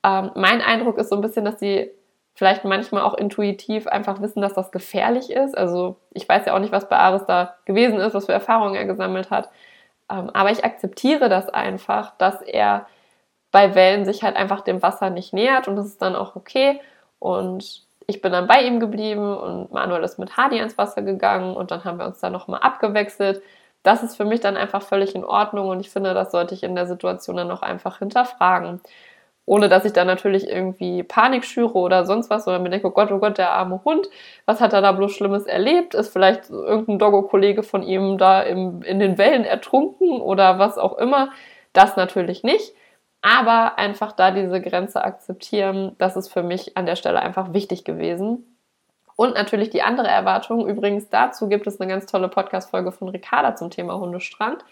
Ähm, 0.03 0.29
mein 0.35 0.61
Eindruck 0.61 0.99
ist 0.99 1.09
so 1.09 1.15
ein 1.15 1.21
bisschen, 1.21 1.45
dass 1.45 1.57
die 1.57 1.89
vielleicht 2.33 2.65
manchmal 2.65 3.03
auch 3.03 3.13
intuitiv 3.13 3.87
einfach 3.87 4.21
wissen, 4.21 4.41
dass 4.41 4.53
das 4.53 4.71
gefährlich 4.71 5.29
ist. 5.29 5.57
Also 5.57 5.97
ich 6.11 6.27
weiß 6.27 6.45
ja 6.45 6.55
auch 6.55 6.59
nicht, 6.59 6.71
was 6.71 6.89
bei 6.89 6.97
Ares 6.97 7.25
da 7.25 7.55
gewesen 7.65 7.99
ist, 7.99 8.13
was 8.13 8.25
für 8.25 8.33
Erfahrungen 8.33 8.75
er 8.75 8.85
gesammelt 8.85 9.29
hat. 9.29 9.49
Ähm, 10.09 10.29
aber 10.33 10.51
ich 10.51 10.65
akzeptiere 10.65 11.29
das 11.29 11.49
einfach, 11.49 12.17
dass 12.17 12.41
er 12.41 12.87
bei 13.51 13.75
Wellen 13.75 14.05
sich 14.05 14.23
halt 14.23 14.35
einfach 14.35 14.61
dem 14.61 14.81
Wasser 14.81 15.11
nicht 15.11 15.31
nähert 15.33 15.67
und 15.67 15.75
das 15.75 15.85
ist 15.85 16.01
dann 16.01 16.15
auch 16.15 16.35
okay. 16.35 16.81
Und 17.19 17.83
ich 18.07 18.21
bin 18.21 18.31
dann 18.31 18.47
bei 18.47 18.63
ihm 18.63 18.79
geblieben 18.79 19.37
und 19.37 19.71
Manuel 19.71 20.03
ist 20.03 20.19
mit 20.19 20.35
Hardy 20.35 20.59
ans 20.59 20.77
Wasser 20.77 21.03
gegangen 21.03 21.55
und 21.55 21.71
dann 21.71 21.83
haben 21.83 21.99
wir 21.99 22.07
uns 22.07 22.19
dann 22.19 22.33
nochmal 22.33 22.61
abgewechselt. 22.61 23.41
Das 23.83 24.01
ist 24.01 24.15
für 24.17 24.25
mich 24.25 24.39
dann 24.39 24.57
einfach 24.57 24.81
völlig 24.81 25.13
in 25.13 25.23
Ordnung 25.23 25.69
und 25.69 25.79
ich 25.81 25.89
finde, 25.91 26.13
das 26.13 26.31
sollte 26.31 26.55
ich 26.55 26.63
in 26.63 26.75
der 26.75 26.87
Situation 26.87 27.37
dann 27.37 27.51
auch 27.51 27.61
einfach 27.61 27.99
hinterfragen 27.99 28.81
ohne 29.45 29.67
dass 29.67 29.85
ich 29.85 29.93
dann 29.93 30.07
natürlich 30.07 30.47
irgendwie 30.47 31.03
Panik 31.03 31.43
schüre 31.43 31.73
oder 31.73 32.05
sonst 32.05 32.29
was 32.29 32.47
oder 32.47 32.59
mir 32.59 32.69
denke, 32.69 32.87
oh 32.87 32.91
Gott, 32.91 33.11
oh 33.11 33.19
Gott, 33.19 33.37
der 33.37 33.51
arme 33.51 33.81
Hund, 33.83 34.09
was 34.45 34.61
hat 34.61 34.73
er 34.73 34.81
da 34.81 34.91
bloß 34.93 35.11
Schlimmes 35.11 35.45
erlebt? 35.45 35.95
Ist 35.95 36.13
vielleicht 36.13 36.49
irgendein 36.49 36.99
Doggo-Kollege 36.99 37.63
von 37.63 37.83
ihm 37.83 38.17
da 38.17 38.41
im, 38.41 38.81
in 38.83 38.99
den 38.99 39.17
Wellen 39.17 39.43
ertrunken 39.43 40.21
oder 40.21 40.59
was 40.59 40.77
auch 40.77 40.97
immer? 40.97 41.31
Das 41.73 41.97
natürlich 41.97 42.43
nicht. 42.43 42.73
Aber 43.21 43.77
einfach 43.77 44.11
da 44.11 44.31
diese 44.31 44.61
Grenze 44.61 45.03
akzeptieren, 45.03 45.95
das 45.97 46.15
ist 46.17 46.29
für 46.29 46.43
mich 46.43 46.77
an 46.77 46.85
der 46.85 46.95
Stelle 46.95 47.21
einfach 47.21 47.53
wichtig 47.53 47.83
gewesen. 47.83 48.57
Und 49.15 49.35
natürlich 49.35 49.69
die 49.69 49.81
andere 49.81 50.07
Erwartung. 50.07 50.67
Übrigens 50.67 51.09
dazu 51.09 51.47
gibt 51.47 51.67
es 51.67 51.79
eine 51.79 51.89
ganz 51.89 52.05
tolle 52.05 52.29
Podcast-Folge 52.29 52.91
von 52.91 53.09
Ricarda 53.09 53.55
zum 53.55 53.69
Thema 53.69 53.99
Hundestrand. 53.99 54.65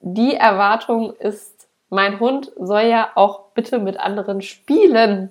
Die 0.00 0.34
Erwartung 0.34 1.14
ist 1.14 1.61
mein 1.92 2.20
Hund 2.20 2.50
soll 2.58 2.84
ja 2.84 3.10
auch 3.16 3.50
bitte 3.54 3.78
mit 3.78 4.00
anderen 4.00 4.40
spielen. 4.40 5.30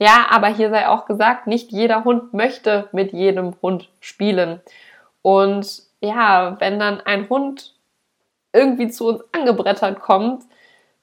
Ja, 0.00 0.26
aber 0.30 0.48
hier 0.48 0.70
sei 0.70 0.88
auch 0.88 1.06
gesagt, 1.06 1.46
nicht 1.46 1.70
jeder 1.70 2.02
Hund 2.02 2.34
möchte 2.34 2.88
mit 2.90 3.12
jedem 3.12 3.54
Hund 3.62 3.88
spielen. 4.00 4.60
Und 5.22 5.84
ja, 6.00 6.56
wenn 6.58 6.80
dann 6.80 7.00
ein 7.00 7.28
Hund 7.28 7.74
irgendwie 8.52 8.88
zu 8.88 9.06
uns 9.06 9.24
angebrettert 9.30 10.00
kommt, 10.00 10.42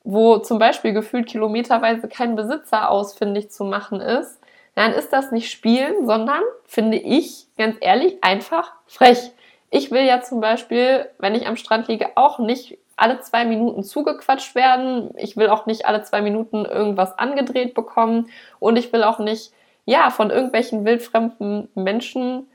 wo 0.04 0.40
zum 0.40 0.60
Beispiel 0.60 0.92
gefühlt 0.92 1.28
kilometerweise 1.28 2.10
kein 2.10 2.36
Besitzer 2.36 2.92
ausfindig 2.92 3.50
zu 3.50 3.64
machen 3.64 4.02
ist, 4.02 4.42
dann 4.76 4.92
ist 4.92 5.14
das 5.14 5.32
nicht 5.32 5.52
Spielen, 5.52 6.06
sondern, 6.06 6.42
finde 6.66 6.98
ich, 6.98 7.48
ganz 7.58 7.78
ehrlich, 7.80 8.22
einfach 8.22 8.74
frech. 8.88 9.32
Ich 9.70 9.90
will 9.90 10.04
ja 10.04 10.22
zum 10.22 10.42
Beispiel, 10.42 11.10
wenn 11.18 11.34
ich 11.34 11.48
am 11.48 11.56
Strand 11.56 11.88
liege, 11.88 12.10
auch 12.16 12.40
nicht 12.40 12.78
alle 12.98 13.20
zwei 13.22 13.46
Minuten 13.46 13.84
zugequatscht 13.84 14.56
werden. 14.56 15.12
Ich 15.18 15.38
will 15.38 15.50
auch 15.50 15.66
nicht 15.66 15.86
alle 15.86 16.04
zwei 16.04 16.22
Minuten 16.22 16.66
irgendwas 16.66 17.18
angedreht 17.18 17.74
bekommen 17.74 18.30
und 18.60 18.78
ich 18.78 18.92
will 18.94 19.04
auch 19.04 19.20
nicht, 19.20 19.52
ja, 19.86 20.10
von 20.10 20.30
irgendwelchen 20.30 20.86
wildfremden 20.86 21.70
Menschen 21.76 22.48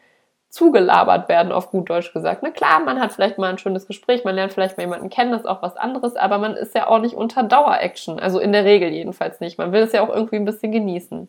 zugelabert 0.49 1.29
werden, 1.29 1.53
auf 1.53 1.71
gut 1.71 1.91
Deutsch 1.91 2.13
gesagt. 2.13 2.43
Na 2.43 2.51
klar, 2.51 2.81
man 2.81 3.01
hat 3.01 3.13
vielleicht 3.13 3.37
mal 3.37 3.51
ein 3.51 3.59
schönes 3.59 3.87
Gespräch, 3.87 4.25
man 4.25 4.35
lernt 4.35 4.53
vielleicht 4.53 4.77
mal 4.79 4.85
jemanden 4.85 5.11
kennen, 5.11 5.33
das 5.33 5.43
ist 5.43 5.47
auch 5.47 5.61
was 5.61 5.77
anderes, 5.77 6.17
aber 6.17 6.39
man 6.39 6.55
ist 6.55 6.75
ja 6.75 6.87
auch 6.87 6.99
nicht 6.99 7.15
unter 7.15 7.43
Dauer-Action. 7.43 8.19
Also 8.19 8.39
in 8.39 8.53
der 8.53 8.65
Regel 8.65 8.91
jedenfalls 8.91 9.41
nicht. 9.41 9.59
Man 9.59 9.73
will 9.73 9.83
es 9.83 9.93
ja 9.93 10.03
auch 10.03 10.09
irgendwie 10.09 10.37
ein 10.37 10.45
bisschen 10.45 10.73
genießen. 10.73 11.29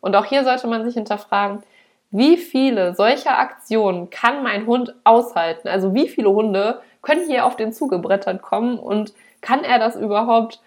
Und 0.00 0.16
auch 0.16 0.24
hier 0.24 0.44
sollte 0.44 0.66
man 0.68 0.84
sich 0.84 0.94
hinterfragen, 0.94 1.62
wie 2.10 2.36
viele 2.36 2.94
solcher 2.94 3.38
Aktionen 3.38 4.10
kann 4.10 4.42
mein 4.42 4.66
Hund 4.66 4.94
aushalten? 5.04 5.68
Also 5.68 5.94
wie 5.94 6.08
viele 6.08 6.30
Hunde 6.30 6.80
können 7.02 7.26
hier 7.26 7.46
auf 7.46 7.56
den 7.56 7.72
zugebrettert 7.72 8.42
kommen 8.42 8.78
und 8.78 9.12
kann 9.40 9.64
er 9.64 9.78
das 9.78 9.96
überhaupt 9.96 10.60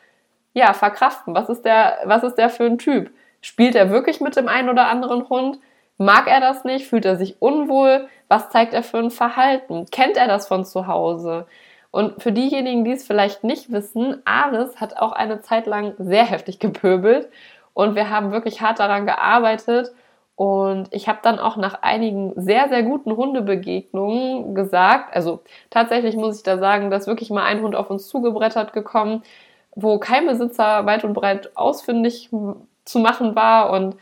ja 0.53 0.73
verkraften? 0.73 1.35
Was 1.35 1.49
ist 1.49 1.63
der 1.63 1.99
was 2.05 2.23
ist 2.23 2.35
der 2.35 2.49
für 2.49 2.65
ein 2.65 2.77
Typ? 2.77 3.11
Spielt 3.41 3.75
er 3.75 3.89
wirklich 3.89 4.21
mit 4.21 4.35
dem 4.35 4.47
einen 4.47 4.69
oder 4.69 4.87
anderen 4.87 5.29
Hund? 5.29 5.59
Mag 5.97 6.27
er 6.27 6.39
das 6.39 6.63
nicht? 6.63 6.87
Fühlt 6.87 7.05
er 7.05 7.17
sich 7.17 7.41
unwohl? 7.41 8.07
Was 8.27 8.49
zeigt 8.49 8.73
er 8.73 8.83
für 8.83 8.97
ein 8.97 9.11
Verhalten? 9.11 9.85
Kennt 9.91 10.17
er 10.17 10.27
das 10.27 10.47
von 10.47 10.65
zu 10.65 10.87
Hause? 10.87 11.45
Und 11.91 12.23
für 12.23 12.31
diejenigen, 12.31 12.83
die 12.83 12.93
es 12.93 13.05
vielleicht 13.05 13.43
nicht 13.43 13.71
wissen, 13.71 14.21
Aris 14.25 14.77
hat 14.77 14.97
auch 14.97 15.11
eine 15.11 15.41
Zeit 15.41 15.67
lang 15.67 15.93
sehr 15.99 16.23
heftig 16.25 16.57
gepöbelt 16.57 17.29
und 17.73 17.95
wir 17.95 18.09
haben 18.09 18.31
wirklich 18.31 18.61
hart 18.61 18.79
daran 18.79 19.05
gearbeitet, 19.05 19.91
und 20.35 20.87
ich 20.91 21.07
habe 21.07 21.19
dann 21.21 21.37
auch 21.37 21.57
nach 21.57 21.81
einigen 21.83 22.33
sehr, 22.35 22.67
sehr 22.69 22.83
guten 22.83 23.15
Hundebegegnungen 23.15 24.55
gesagt, 24.55 25.15
also 25.15 25.41
tatsächlich 25.69 26.15
muss 26.15 26.37
ich 26.37 26.43
da 26.43 26.57
sagen, 26.57 26.89
dass 26.89 27.07
wirklich 27.07 27.29
mal 27.29 27.43
ein 27.43 27.61
Hund 27.61 27.75
auf 27.75 27.89
uns 27.89 28.07
zugebrettert 28.07 28.73
gekommen, 28.73 29.23
wo 29.75 29.99
kein 29.99 30.25
Besitzer 30.25 30.85
weit 30.85 31.03
und 31.03 31.13
breit 31.13 31.55
ausfindig 31.55 32.29
zu 32.85 32.99
machen 32.99 33.35
war. 33.35 33.71
Und 33.71 33.95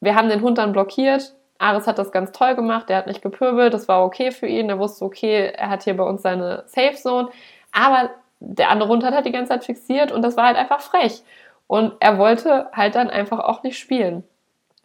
wir 0.00 0.14
haben 0.14 0.28
den 0.28 0.42
Hund 0.42 0.58
dann 0.58 0.72
blockiert. 0.72 1.34
Aris 1.58 1.86
hat 1.86 1.98
das 1.98 2.12
ganz 2.12 2.32
toll 2.32 2.54
gemacht, 2.54 2.88
der 2.88 2.98
hat 2.98 3.06
nicht 3.06 3.20
gepöbelt, 3.20 3.74
das 3.74 3.88
war 3.88 4.04
okay 4.04 4.30
für 4.30 4.46
ihn, 4.46 4.70
er 4.70 4.78
wusste, 4.78 5.04
okay, 5.04 5.52
er 5.56 5.70
hat 5.70 5.82
hier 5.82 5.96
bei 5.96 6.04
uns 6.04 6.22
seine 6.22 6.62
Safe 6.66 6.94
Zone. 6.94 7.30
Aber 7.72 8.10
der 8.40 8.70
andere 8.70 8.88
Hund 8.88 9.04
hat 9.04 9.12
halt 9.12 9.26
die 9.26 9.32
ganze 9.32 9.50
Zeit 9.50 9.64
fixiert 9.64 10.12
und 10.12 10.22
das 10.22 10.36
war 10.36 10.46
halt 10.46 10.56
einfach 10.56 10.80
frech. 10.80 11.22
Und 11.66 11.94
er 12.00 12.16
wollte 12.16 12.68
halt 12.72 12.94
dann 12.94 13.10
einfach 13.10 13.40
auch 13.40 13.64
nicht 13.64 13.78
spielen. 13.78 14.22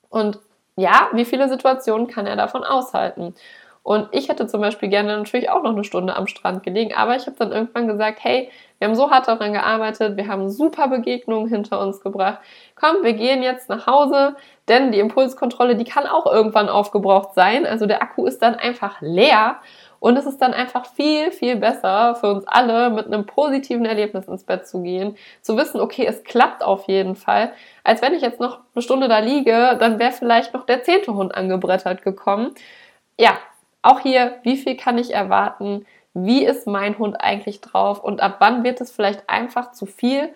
Und 0.09 0.39
ja, 0.75 1.09
wie 1.13 1.25
viele 1.25 1.49
Situationen 1.49 2.07
kann 2.07 2.25
er 2.25 2.35
davon 2.35 2.63
aushalten? 2.63 3.33
Und 3.83 4.07
ich 4.11 4.29
hätte 4.29 4.47
zum 4.47 4.61
Beispiel 4.61 4.87
gerne 4.87 5.17
natürlich 5.17 5.49
auch 5.49 5.61
noch 5.61 5.71
eine 5.71 5.83
Stunde 5.83 6.15
am 6.15 6.27
Strand 6.27 6.63
gelegen, 6.63 6.93
aber 6.95 7.17
ich 7.17 7.25
habe 7.27 7.35
dann 7.37 7.51
irgendwann 7.51 7.87
gesagt, 7.87 8.19
hey, 8.23 8.49
wir 8.79 8.87
haben 8.87 8.95
so 8.95 9.11
hart 9.11 9.27
daran 9.27 9.51
gearbeitet, 9.51 10.15
wir 10.15 10.29
haben 10.29 10.49
super 10.49 10.87
Begegnungen 10.87 11.49
hinter 11.49 11.81
uns 11.81 11.99
gebracht. 11.99 12.39
Komm, 12.75 13.03
wir 13.03 13.11
gehen 13.13 13.43
jetzt 13.43 13.67
nach 13.67 13.85
Hause, 13.85 14.37
denn 14.69 14.93
die 14.93 14.99
Impulskontrolle, 14.99 15.75
die 15.75 15.83
kann 15.83 16.07
auch 16.07 16.25
irgendwann 16.25 16.69
aufgebraucht 16.69 17.33
sein. 17.33 17.65
Also 17.65 17.85
der 17.85 18.01
Akku 18.01 18.25
ist 18.25 18.41
dann 18.41 18.55
einfach 18.55 19.01
leer 19.01 19.57
und 20.03 20.17
es 20.17 20.25
ist 20.25 20.41
dann 20.41 20.53
einfach 20.53 20.85
viel, 20.85 21.31
viel 21.31 21.55
besser 21.55 22.15
für 22.15 22.33
uns 22.33 22.45
alle, 22.45 22.89
mit 22.89 23.05
einem 23.05 23.25
positiven 23.25 23.85
Erlebnis 23.85 24.27
ins 24.27 24.43
Bett 24.43 24.67
zu 24.67 24.81
gehen, 24.81 25.15
zu 25.41 25.55
wissen, 25.55 25.79
okay, 25.79 26.05
es 26.05 26.25
klappt 26.25 26.61
auf 26.61 26.89
jeden 26.89 27.15
Fall, 27.15 27.53
als 27.85 28.01
wenn 28.01 28.13
ich 28.13 28.21
jetzt 28.21 28.41
noch 28.41 28.59
eine 28.75 28.81
Stunde 28.81 29.07
da 29.07 29.19
liege, 29.19 29.77
dann 29.79 29.99
wäre 29.99 30.11
vielleicht 30.11 30.53
noch 30.53 30.65
der 30.65 30.83
zehnte 30.83 31.13
Hund 31.13 31.33
angebrettert 31.33 32.01
gekommen. 32.01 32.53
Ja, 33.17 33.37
auch 33.81 34.01
hier, 34.01 34.39
wie 34.43 34.57
viel 34.57 34.75
kann 34.75 34.97
ich 34.97 35.13
erwarten? 35.13 35.85
Wie 36.13 36.43
ist 36.43 36.67
mein 36.67 36.99
Hund 36.99 37.21
eigentlich 37.21 37.61
drauf? 37.61 38.03
Und 38.03 38.19
ab 38.19 38.35
wann 38.39 38.65
wird 38.65 38.81
es 38.81 38.91
vielleicht 38.91 39.29
einfach 39.29 39.71
zu 39.71 39.85
viel 39.85 40.33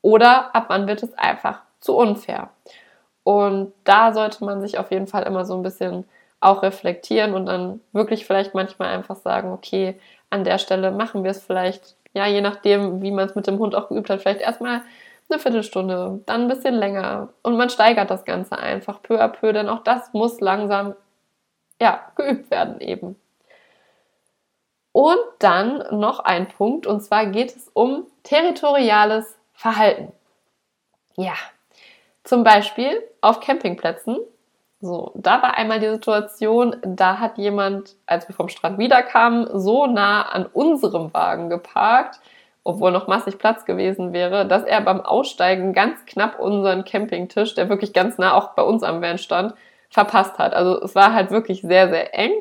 oder 0.00 0.54
ab 0.56 0.64
wann 0.68 0.86
wird 0.86 1.02
es 1.02 1.12
einfach 1.18 1.60
zu 1.80 1.94
unfair? 1.94 2.48
Und 3.22 3.74
da 3.84 4.14
sollte 4.14 4.46
man 4.46 4.62
sich 4.62 4.78
auf 4.78 4.90
jeden 4.90 5.08
Fall 5.08 5.24
immer 5.24 5.44
so 5.44 5.54
ein 5.54 5.62
bisschen 5.62 6.06
auch 6.40 6.62
reflektieren 6.62 7.34
und 7.34 7.46
dann 7.46 7.80
wirklich 7.92 8.26
vielleicht 8.26 8.54
manchmal 8.54 8.88
einfach 8.88 9.16
sagen, 9.16 9.52
okay, 9.52 10.00
an 10.30 10.44
der 10.44 10.58
Stelle 10.58 10.90
machen 10.90 11.22
wir 11.22 11.30
es 11.30 11.44
vielleicht, 11.44 11.96
ja, 12.14 12.26
je 12.26 12.40
nachdem, 12.40 13.02
wie 13.02 13.10
man 13.10 13.26
es 13.26 13.34
mit 13.34 13.46
dem 13.46 13.58
Hund 13.58 13.74
auch 13.74 13.88
geübt 13.88 14.08
hat, 14.08 14.20
vielleicht 14.20 14.40
erstmal 14.40 14.82
eine 15.28 15.38
Viertelstunde, 15.38 16.20
dann 16.26 16.42
ein 16.42 16.48
bisschen 16.48 16.74
länger 16.74 17.28
und 17.42 17.56
man 17.56 17.70
steigert 17.70 18.10
das 18.10 18.24
Ganze 18.24 18.58
einfach 18.58 19.02
peu 19.02 19.20
à 19.20 19.28
peu, 19.28 19.52
denn 19.52 19.68
auch 19.68 19.84
das 19.84 20.12
muss 20.12 20.40
langsam, 20.40 20.94
ja, 21.80 22.00
geübt 22.16 22.50
werden 22.50 22.80
eben. 22.80 23.16
Und 24.92 25.20
dann 25.38 25.84
noch 25.92 26.20
ein 26.20 26.48
Punkt, 26.48 26.86
und 26.86 27.00
zwar 27.00 27.26
geht 27.26 27.54
es 27.54 27.70
um 27.74 28.06
territoriales 28.24 29.38
Verhalten. 29.52 30.12
Ja, 31.16 31.34
zum 32.24 32.42
Beispiel 32.42 33.02
auf 33.20 33.40
Campingplätzen 33.40 34.18
so, 34.80 35.12
da 35.14 35.42
war 35.42 35.58
einmal 35.58 35.78
die 35.78 35.90
Situation, 35.90 36.76
da 36.82 37.18
hat 37.18 37.36
jemand, 37.36 37.96
als 38.06 38.26
wir 38.28 38.34
vom 38.34 38.48
Strand 38.48 38.78
wiederkamen, 38.78 39.46
so 39.52 39.86
nah 39.86 40.22
an 40.22 40.46
unserem 40.46 41.12
Wagen 41.12 41.50
geparkt, 41.50 42.18
obwohl 42.64 42.90
noch 42.90 43.06
massig 43.06 43.38
Platz 43.38 43.66
gewesen 43.66 44.14
wäre, 44.14 44.46
dass 44.46 44.64
er 44.64 44.80
beim 44.80 45.02
Aussteigen 45.02 45.74
ganz 45.74 46.06
knapp 46.06 46.38
unseren 46.38 46.84
Campingtisch, 46.84 47.54
der 47.54 47.68
wirklich 47.68 47.92
ganz 47.92 48.16
nah 48.16 48.32
auch 48.32 48.54
bei 48.54 48.62
uns 48.62 48.82
am 48.82 49.02
Van 49.02 49.18
stand, 49.18 49.54
verpasst 49.90 50.38
hat. 50.38 50.54
Also 50.54 50.80
es 50.82 50.94
war 50.94 51.12
halt 51.12 51.30
wirklich 51.30 51.60
sehr, 51.60 51.90
sehr 51.90 52.18
eng. 52.18 52.32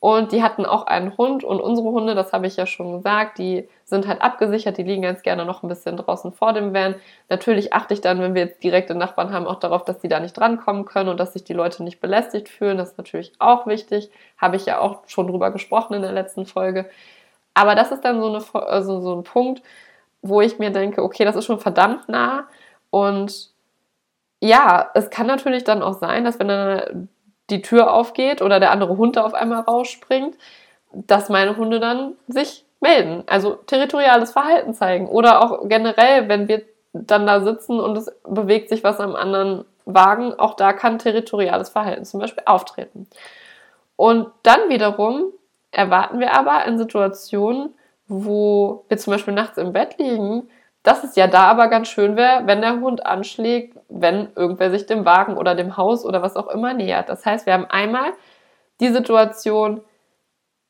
Und 0.00 0.32
die 0.32 0.42
hatten 0.42 0.64
auch 0.64 0.86
einen 0.86 1.18
Hund 1.18 1.44
und 1.44 1.60
unsere 1.60 1.90
Hunde, 1.90 2.14
das 2.14 2.32
habe 2.32 2.46
ich 2.46 2.56
ja 2.56 2.64
schon 2.64 2.90
gesagt, 2.96 3.36
die 3.36 3.68
sind 3.84 4.08
halt 4.08 4.22
abgesichert, 4.22 4.78
die 4.78 4.82
liegen 4.82 5.02
ganz 5.02 5.22
gerne 5.22 5.44
noch 5.44 5.62
ein 5.62 5.68
bisschen 5.68 5.98
draußen 5.98 6.32
vor 6.32 6.54
dem 6.54 6.72
Van. 6.72 6.94
Natürlich 7.28 7.74
achte 7.74 7.92
ich 7.92 8.00
dann, 8.00 8.18
wenn 8.18 8.34
wir 8.34 8.46
jetzt 8.46 8.64
direkte 8.64 8.94
Nachbarn 8.94 9.30
haben, 9.30 9.46
auch 9.46 9.60
darauf, 9.60 9.84
dass 9.84 9.98
die 9.98 10.08
da 10.08 10.18
nicht 10.18 10.32
drankommen 10.32 10.86
können 10.86 11.10
und 11.10 11.20
dass 11.20 11.34
sich 11.34 11.44
die 11.44 11.52
Leute 11.52 11.84
nicht 11.84 12.00
belästigt 12.00 12.48
fühlen. 12.48 12.78
Das 12.78 12.92
ist 12.92 12.98
natürlich 12.98 13.32
auch 13.40 13.66
wichtig. 13.66 14.10
Habe 14.38 14.56
ich 14.56 14.64
ja 14.64 14.80
auch 14.80 15.02
schon 15.06 15.26
drüber 15.26 15.50
gesprochen 15.50 15.92
in 15.92 16.02
der 16.02 16.12
letzten 16.12 16.46
Folge. 16.46 16.88
Aber 17.52 17.74
das 17.74 17.92
ist 17.92 18.02
dann 18.02 18.22
so, 18.22 18.28
eine, 18.28 18.66
also 18.66 19.00
so 19.00 19.14
ein 19.16 19.22
Punkt, 19.22 19.62
wo 20.22 20.40
ich 20.40 20.58
mir 20.58 20.70
denke, 20.70 21.02
okay, 21.02 21.26
das 21.26 21.36
ist 21.36 21.44
schon 21.44 21.60
verdammt 21.60 22.08
nah. 22.08 22.46
Und 22.88 23.50
ja, 24.40 24.90
es 24.94 25.10
kann 25.10 25.26
natürlich 25.26 25.64
dann 25.64 25.82
auch 25.82 25.98
sein, 25.98 26.24
dass 26.24 26.38
wenn 26.38 26.48
dann 26.48 27.08
die 27.50 27.62
Tür 27.62 27.92
aufgeht 27.92 28.42
oder 28.42 28.60
der 28.60 28.70
andere 28.70 28.96
Hund 28.96 29.16
da 29.16 29.24
auf 29.24 29.34
einmal 29.34 29.60
rausspringt, 29.60 30.36
dass 30.92 31.28
meine 31.28 31.56
Hunde 31.56 31.80
dann 31.80 32.14
sich 32.28 32.64
melden, 32.80 33.24
also 33.26 33.54
territoriales 33.54 34.32
Verhalten 34.32 34.74
zeigen 34.74 35.06
oder 35.08 35.42
auch 35.42 35.68
generell, 35.68 36.28
wenn 36.28 36.48
wir 36.48 36.62
dann 36.92 37.26
da 37.26 37.40
sitzen 37.40 37.78
und 37.78 37.96
es 37.96 38.10
bewegt 38.26 38.68
sich 38.68 38.82
was 38.82 39.00
am 39.00 39.14
anderen 39.14 39.64
wagen, 39.84 40.34
auch 40.34 40.54
da 40.54 40.72
kann 40.72 40.98
territoriales 40.98 41.68
Verhalten 41.68 42.04
zum 42.04 42.20
Beispiel 42.20 42.42
auftreten. 42.46 43.06
Und 43.96 44.28
dann 44.42 44.68
wiederum 44.68 45.32
erwarten 45.70 46.20
wir 46.20 46.32
aber 46.32 46.64
in 46.66 46.78
Situationen, 46.78 47.74
wo 48.08 48.84
wir 48.88 48.98
zum 48.98 49.12
Beispiel 49.12 49.34
nachts 49.34 49.58
im 49.58 49.72
Bett 49.72 49.98
liegen, 49.98 50.48
dass 50.82 51.04
es 51.04 51.16
ja 51.16 51.26
da 51.26 51.42
aber 51.42 51.68
ganz 51.68 51.88
schön 51.88 52.16
wäre, 52.16 52.46
wenn 52.46 52.62
der 52.62 52.80
Hund 52.80 53.04
anschlägt, 53.04 53.76
wenn 53.88 54.28
irgendwer 54.34 54.70
sich 54.70 54.86
dem 54.86 55.04
Wagen 55.04 55.36
oder 55.36 55.54
dem 55.54 55.76
Haus 55.76 56.04
oder 56.04 56.22
was 56.22 56.36
auch 56.36 56.48
immer 56.48 56.72
nähert. 56.72 57.08
Das 57.08 57.26
heißt, 57.26 57.46
wir 57.46 57.52
haben 57.52 57.66
einmal 57.66 58.12
die 58.80 58.88
Situation, 58.88 59.82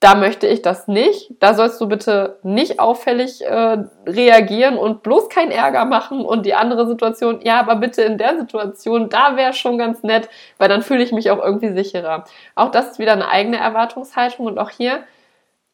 da 0.00 0.14
möchte 0.14 0.46
ich 0.46 0.62
das 0.62 0.88
nicht. 0.88 1.34
Da 1.40 1.52
sollst 1.54 1.80
du 1.80 1.86
bitte 1.86 2.38
nicht 2.42 2.80
auffällig 2.80 3.44
äh, 3.44 3.84
reagieren 4.06 4.78
und 4.78 5.02
bloß 5.02 5.28
keinen 5.28 5.50
Ärger 5.50 5.84
machen. 5.84 6.24
Und 6.24 6.46
die 6.46 6.54
andere 6.54 6.86
Situation, 6.88 7.40
ja, 7.42 7.60
aber 7.60 7.76
bitte 7.76 8.02
in 8.02 8.16
der 8.16 8.38
Situation, 8.38 9.10
da 9.10 9.36
wäre 9.36 9.52
schon 9.52 9.76
ganz 9.76 10.02
nett, 10.02 10.28
weil 10.56 10.70
dann 10.70 10.82
fühle 10.82 11.02
ich 11.02 11.12
mich 11.12 11.30
auch 11.30 11.38
irgendwie 11.38 11.72
sicherer. 11.72 12.24
Auch 12.54 12.70
das 12.70 12.92
ist 12.92 12.98
wieder 12.98 13.12
eine 13.12 13.28
eigene 13.28 13.58
Erwartungshaltung 13.58 14.46
und 14.46 14.58
auch 14.58 14.70
hier 14.70 15.04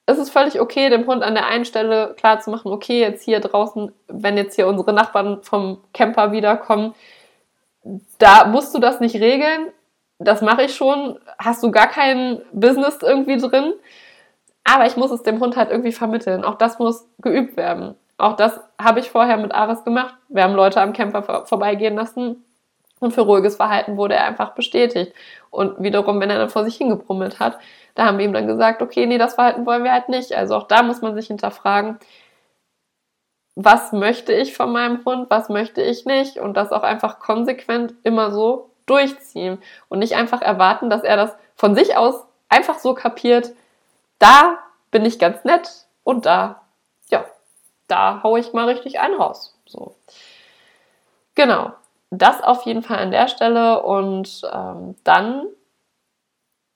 ist 0.06 0.18
es 0.18 0.30
völlig 0.30 0.60
okay, 0.60 0.88
dem 0.88 1.06
Hund 1.06 1.22
an 1.22 1.34
der 1.34 1.46
einen 1.46 1.64
Stelle 1.64 2.14
klar 2.16 2.40
zu 2.40 2.50
machen, 2.50 2.70
okay, 2.70 3.00
jetzt 3.00 3.24
hier 3.24 3.40
draußen, 3.40 3.92
wenn 4.08 4.36
jetzt 4.36 4.54
hier 4.54 4.68
unsere 4.68 4.92
Nachbarn 4.92 5.42
vom 5.42 5.78
Camper 5.92 6.32
wiederkommen, 6.32 6.94
da 8.18 8.46
musst 8.46 8.74
du 8.74 8.78
das 8.78 9.00
nicht 9.00 9.16
regeln. 9.16 9.72
Das 10.18 10.42
mache 10.42 10.62
ich 10.62 10.74
schon. 10.74 11.18
Hast 11.38 11.62
du 11.62 11.70
gar 11.70 11.88
kein 11.88 12.40
Business 12.52 12.98
irgendwie 13.02 13.36
drin. 13.36 13.74
Aber 14.64 14.86
ich 14.86 14.96
muss 14.96 15.10
es 15.10 15.22
dem 15.22 15.40
Hund 15.40 15.56
halt 15.56 15.70
irgendwie 15.70 15.92
vermitteln. 15.92 16.44
Auch 16.44 16.56
das 16.56 16.78
muss 16.78 17.06
geübt 17.18 17.56
werden. 17.56 17.94
Auch 18.18 18.34
das 18.34 18.58
habe 18.80 19.00
ich 19.00 19.10
vorher 19.10 19.36
mit 19.36 19.54
Ares 19.54 19.84
gemacht. 19.84 20.14
Wir 20.28 20.42
haben 20.42 20.54
Leute 20.54 20.80
am 20.80 20.92
Camper 20.92 21.22
vor 21.22 21.46
vorbeigehen 21.46 21.94
lassen 21.94 22.45
und 23.00 23.12
für 23.12 23.22
ruhiges 23.22 23.56
Verhalten 23.56 23.96
wurde 23.96 24.14
er 24.14 24.24
einfach 24.24 24.54
bestätigt. 24.54 25.12
Und 25.50 25.82
wiederum, 25.82 26.20
wenn 26.20 26.30
er 26.30 26.38
dann 26.38 26.50
vor 26.50 26.64
sich 26.64 26.76
hingebrummelt 26.76 27.40
hat, 27.40 27.58
da 27.94 28.06
haben 28.06 28.18
wir 28.18 28.24
ihm 28.24 28.32
dann 28.32 28.46
gesagt, 28.46 28.82
okay, 28.82 29.06
nee, 29.06 29.18
das 29.18 29.34
Verhalten 29.34 29.66
wollen 29.66 29.84
wir 29.84 29.92
halt 29.92 30.08
nicht. 30.08 30.34
Also 30.34 30.56
auch 30.56 30.68
da 30.68 30.82
muss 30.82 31.02
man 31.02 31.14
sich 31.14 31.26
hinterfragen, 31.28 31.98
was 33.54 33.92
möchte 33.92 34.32
ich 34.32 34.54
von 34.54 34.70
meinem 34.70 35.04
Hund, 35.04 35.30
was 35.30 35.48
möchte 35.48 35.82
ich 35.82 36.04
nicht 36.04 36.38
und 36.38 36.54
das 36.56 36.72
auch 36.72 36.82
einfach 36.82 37.18
konsequent 37.18 37.94
immer 38.02 38.30
so 38.30 38.70
durchziehen 38.84 39.58
und 39.88 39.98
nicht 39.98 40.14
einfach 40.14 40.42
erwarten, 40.42 40.90
dass 40.90 41.02
er 41.02 41.16
das 41.16 41.34
von 41.54 41.74
sich 41.74 41.96
aus 41.96 42.26
einfach 42.48 42.78
so 42.78 42.94
kapiert, 42.94 43.52
da 44.18 44.58
bin 44.90 45.04
ich 45.04 45.18
ganz 45.18 45.42
nett 45.44 45.86
und 46.04 46.26
da, 46.26 46.62
ja, 47.10 47.24
da 47.88 48.22
haue 48.22 48.40
ich 48.40 48.52
mal 48.52 48.68
richtig 48.68 49.00
einen 49.00 49.14
raus. 49.14 49.58
So. 49.66 49.96
Genau, 51.34 51.72
das 52.10 52.42
auf 52.42 52.62
jeden 52.62 52.82
Fall 52.82 52.98
an 52.98 53.10
der 53.10 53.28
Stelle 53.28 53.82
und 53.82 54.42
ähm, 54.52 54.94
dann 55.04 55.46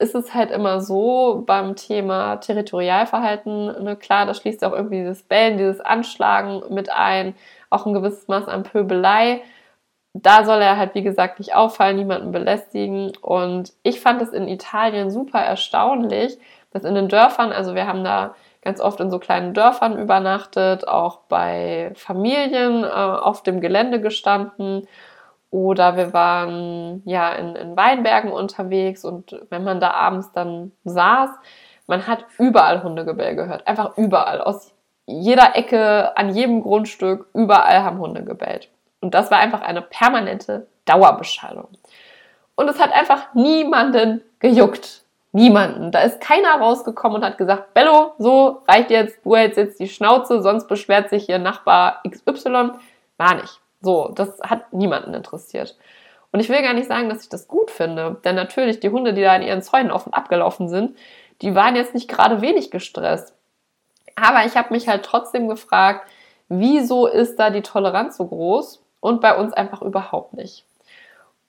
ist 0.00 0.14
es 0.14 0.34
halt 0.34 0.50
immer 0.50 0.80
so 0.80 1.44
beim 1.46 1.76
Thema 1.76 2.36
Territorialverhalten, 2.36 3.84
ne, 3.84 3.96
klar, 3.96 4.24
da 4.24 4.32
schließt 4.32 4.64
auch 4.64 4.72
irgendwie 4.72 5.00
dieses 5.00 5.22
Bellen, 5.22 5.58
dieses 5.58 5.80
Anschlagen 5.80 6.62
mit 6.70 6.90
ein, 6.90 7.34
auch 7.68 7.84
ein 7.84 7.92
gewisses 7.92 8.26
Maß 8.26 8.48
an 8.48 8.62
Pöbelei. 8.62 9.42
Da 10.14 10.44
soll 10.44 10.60
er 10.62 10.78
halt, 10.78 10.94
wie 10.94 11.02
gesagt, 11.02 11.38
nicht 11.38 11.54
auffallen, 11.54 11.96
niemanden 11.96 12.32
belästigen. 12.32 13.12
Und 13.20 13.74
ich 13.82 14.00
fand 14.00 14.22
es 14.22 14.30
in 14.30 14.48
Italien 14.48 15.10
super 15.10 15.38
erstaunlich, 15.38 16.38
dass 16.70 16.84
in 16.84 16.94
den 16.94 17.08
Dörfern, 17.08 17.52
also 17.52 17.74
wir 17.74 17.86
haben 17.86 18.02
da 18.02 18.34
ganz 18.62 18.80
oft 18.80 19.00
in 19.00 19.10
so 19.10 19.18
kleinen 19.18 19.52
Dörfern 19.52 19.98
übernachtet, 19.98 20.88
auch 20.88 21.18
bei 21.28 21.92
Familien 21.94 22.84
äh, 22.84 22.86
auf 22.86 23.42
dem 23.42 23.60
Gelände 23.60 24.00
gestanden 24.00 24.88
oder 25.50 25.96
wir 25.96 26.12
waren 26.12 27.02
ja 27.04 27.32
in, 27.32 27.56
in 27.56 27.76
Weinbergen 27.76 28.32
unterwegs 28.32 29.04
und 29.04 29.40
wenn 29.50 29.64
man 29.64 29.80
da 29.80 29.90
abends 29.90 30.30
dann 30.32 30.72
saß, 30.84 31.30
man 31.86 32.06
hat 32.06 32.24
überall 32.38 32.82
Hundegebell 32.84 33.34
gehört. 33.34 33.66
Einfach 33.66 33.96
überall. 33.98 34.40
Aus 34.40 34.72
jeder 35.06 35.56
Ecke, 35.56 36.16
an 36.16 36.30
jedem 36.30 36.62
Grundstück, 36.62 37.26
überall 37.34 37.82
haben 37.82 37.98
Hunde 37.98 38.22
gebellt. 38.22 38.68
Und 39.00 39.14
das 39.14 39.30
war 39.32 39.38
einfach 39.38 39.60
eine 39.62 39.82
permanente 39.82 40.68
Dauerbeschallung. 40.84 41.68
Und 42.54 42.68
es 42.68 42.78
hat 42.78 42.92
einfach 42.92 43.34
niemanden 43.34 44.22
gejuckt. 44.38 45.02
Niemanden. 45.32 45.92
Da 45.92 46.00
ist 46.00 46.20
keiner 46.20 46.60
rausgekommen 46.60 47.18
und 47.18 47.24
hat 47.24 47.38
gesagt, 47.38 47.72
Bello, 47.72 48.12
so 48.18 48.62
reicht 48.68 48.90
jetzt, 48.90 49.24
du 49.24 49.36
hältst 49.36 49.58
jetzt 49.58 49.80
die 49.80 49.88
Schnauze, 49.88 50.42
sonst 50.42 50.66
beschwert 50.66 51.08
sich 51.08 51.26
hier 51.26 51.38
Nachbar 51.38 52.02
XY. 52.08 52.72
War 53.16 53.34
nicht. 53.34 53.60
So, 53.80 54.12
das 54.14 54.40
hat 54.40 54.72
niemanden 54.72 55.14
interessiert. 55.14 55.76
Und 56.32 56.40
ich 56.40 56.48
will 56.48 56.62
gar 56.62 56.74
nicht 56.74 56.88
sagen, 56.88 57.08
dass 57.08 57.22
ich 57.22 57.28
das 57.28 57.48
gut 57.48 57.70
finde, 57.70 58.20
denn 58.24 58.36
natürlich 58.36 58.80
die 58.80 58.90
Hunde, 58.90 59.14
die 59.14 59.22
da 59.22 59.34
in 59.34 59.42
ihren 59.42 59.62
Zäunen 59.62 59.90
und 59.90 60.14
abgelaufen 60.14 60.68
sind, 60.68 60.96
die 61.42 61.54
waren 61.54 61.76
jetzt 61.76 61.94
nicht 61.94 62.08
gerade 62.08 62.40
wenig 62.40 62.70
gestresst. 62.70 63.34
Aber 64.14 64.44
ich 64.44 64.56
habe 64.56 64.72
mich 64.72 64.86
halt 64.88 65.04
trotzdem 65.04 65.48
gefragt, 65.48 66.06
wieso 66.48 67.06
ist 67.06 67.36
da 67.36 67.50
die 67.50 67.62
Toleranz 67.62 68.16
so 68.16 68.26
groß 68.26 68.82
und 69.00 69.20
bei 69.20 69.36
uns 69.36 69.52
einfach 69.52 69.82
überhaupt 69.82 70.34
nicht. 70.34 70.64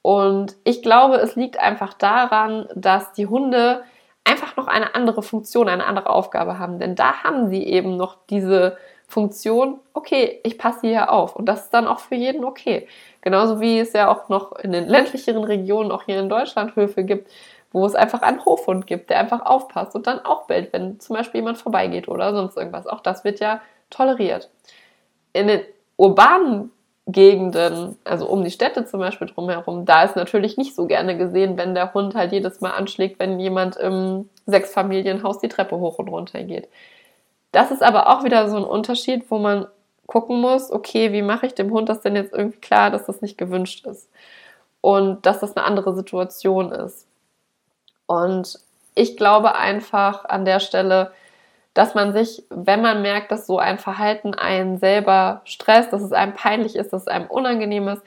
Und 0.02 0.56
ich 0.63 0.82
glaube, 0.82 1.17
es 1.17 1.36
liegt 1.36 1.60
einfach 1.60 1.94
daran, 1.94 2.67
dass 2.74 3.13
die 3.13 3.28
Hunde 3.28 3.84
einfach 4.24 4.56
noch 4.56 4.67
eine 4.67 4.96
andere 4.96 5.22
Funktion, 5.22 5.67
eine 5.70 5.86
andere 5.86 6.10
Aufgabe 6.10 6.58
haben. 6.58 6.80
Denn 6.80 6.96
da 6.96 7.24
haben 7.24 7.50
sie 7.50 7.63
eben 7.63 7.98
noch 7.98 8.17
diese 8.30 8.78
Funktion, 9.12 9.80
okay, 9.93 10.39
ich 10.43 10.58
passe 10.58 10.88
hier 10.88 11.12
auf. 11.12 11.36
Und 11.36 11.45
das 11.45 11.65
ist 11.65 11.74
dann 11.74 11.86
auch 11.86 12.00
für 12.00 12.15
jeden 12.15 12.45
okay. 12.45 12.88
Genauso 13.21 13.60
wie 13.60 13.80
es 13.80 13.91
ja 13.93 14.10
auch 14.10 14.30
noch 14.30 14.54
in 14.54 14.71
den 14.71 14.88
ländlicheren 14.88 15.43
Regionen, 15.43 15.91
auch 15.91 16.04
hier 16.04 16.19
in 16.19 16.30
Deutschland, 16.30 16.76
Höfe 16.78 17.04
gibt, 17.04 17.30
wo 17.74 17.86
es 17.86 17.93
einfach 17.93 18.21
einen 18.21 18.43
Hofhund 18.45 18.88
gibt, 18.88 19.10
der 19.10 19.19
einfach 19.19 19.45
aufpasst 19.45 19.95
und 19.95 20.08
dann 20.08 20.19
auch 20.19 20.47
bellt, 20.47 20.71
wenn 20.71 21.00
zum 21.00 21.17
Beispiel 21.17 21.41
jemand 21.41 21.58
vorbeigeht 21.58 22.08
oder 22.08 22.34
sonst 22.34 22.56
irgendwas. 22.56 22.88
Auch 22.88 23.02
das 23.02 23.24
wird 23.24 23.41
ja 23.41 23.62
toleriert. 23.89 24.50
In 25.34 25.47
den 25.47 25.62
urbanen 25.97 26.71
Gegenden, 27.08 27.97
also 28.06 28.28
um 28.28 28.43
die 28.45 28.52
Städte 28.52 28.86
zum 28.86 29.02
Beispiel 29.02 29.28
drumherum, 29.28 29.86
da 29.86 30.04
ist 30.04 30.15
natürlich 30.15 30.56
nicht 30.56 30.74
so 30.74 30.86
gerne 30.86 31.17
gesehen, 31.17 31.58
wenn 31.58 31.76
der 31.76 31.93
Hund 31.93 32.15
halt 32.15 32.32
jedes 32.32 32.62
Mal 32.62 32.71
anschlägt, 32.71 33.19
wenn 33.19 33.39
jemand 33.39 33.76
im 33.76 34.30
Sechsfamilienhaus 34.45 35.39
die 35.39 35.50
Treppe 35.50 35.78
hoch 35.78 36.00
und 36.00 36.08
runter 36.08 36.43
geht. 36.43 36.69
Das 37.51 37.71
ist 37.71 37.83
aber 37.83 38.07
auch 38.07 38.23
wieder 38.23 38.49
so 38.49 38.57
ein 38.57 38.63
Unterschied, 38.63 39.29
wo 39.29 39.37
man 39.37 39.67
gucken 40.07 40.41
muss, 40.41 40.71
okay, 40.71 41.13
wie 41.13 41.21
mache 41.21 41.45
ich 41.45 41.55
dem 41.55 41.71
Hund 41.71 41.89
das 41.89 42.01
denn 42.01 42.15
jetzt 42.15 42.33
irgendwie 42.33 42.59
klar, 42.59 42.91
dass 42.91 43.05
das 43.05 43.21
nicht 43.21 43.37
gewünscht 43.37 43.85
ist 43.85 44.09
und 44.81 45.25
dass 45.25 45.39
das 45.39 45.55
eine 45.55 45.65
andere 45.65 45.95
Situation 45.95 46.71
ist. 46.71 47.07
Und 48.07 48.59
ich 48.95 49.15
glaube 49.15 49.55
einfach 49.55 50.25
an 50.25 50.43
der 50.43 50.59
Stelle, 50.59 51.13
dass 51.73 51.95
man 51.95 52.11
sich, 52.11 52.43
wenn 52.49 52.81
man 52.81 53.01
merkt, 53.01 53.31
dass 53.31 53.47
so 53.47 53.57
ein 53.57 53.79
Verhalten 53.79 54.33
einen 54.33 54.77
selber 54.77 55.41
stresst, 55.45 55.93
dass 55.93 56.01
es 56.01 56.11
einem 56.11 56.33
peinlich 56.33 56.75
ist, 56.75 56.91
dass 56.91 57.03
es 57.03 57.07
einem 57.07 57.27
unangenehm 57.27 57.87
ist, 57.87 58.03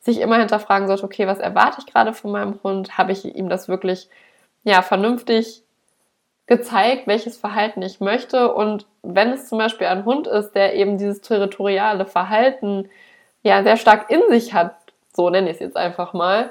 sich 0.00 0.20
immer 0.20 0.38
hinterfragen 0.38 0.86
sollte, 0.86 1.04
okay, 1.04 1.26
was 1.26 1.40
erwarte 1.40 1.78
ich 1.80 1.92
gerade 1.92 2.12
von 2.12 2.30
meinem 2.30 2.60
Hund? 2.62 2.96
Habe 2.96 3.10
ich 3.10 3.24
ihm 3.24 3.48
das 3.48 3.66
wirklich 3.68 4.08
ja, 4.62 4.82
vernünftig 4.82 5.64
gezeigt, 6.48 7.06
welches 7.06 7.36
Verhalten 7.36 7.82
ich 7.82 8.00
möchte. 8.00 8.52
Und 8.52 8.86
wenn 9.02 9.30
es 9.30 9.48
zum 9.48 9.58
Beispiel 9.58 9.86
ein 9.86 10.04
Hund 10.04 10.26
ist, 10.26 10.52
der 10.52 10.74
eben 10.74 10.98
dieses 10.98 11.20
territoriale 11.20 12.06
Verhalten 12.06 12.88
ja 13.42 13.62
sehr 13.62 13.76
stark 13.76 14.10
in 14.10 14.22
sich 14.30 14.54
hat, 14.54 14.74
so 15.14 15.30
nenne 15.30 15.50
ich 15.50 15.56
es 15.56 15.60
jetzt 15.60 15.76
einfach 15.76 16.14
mal, 16.14 16.50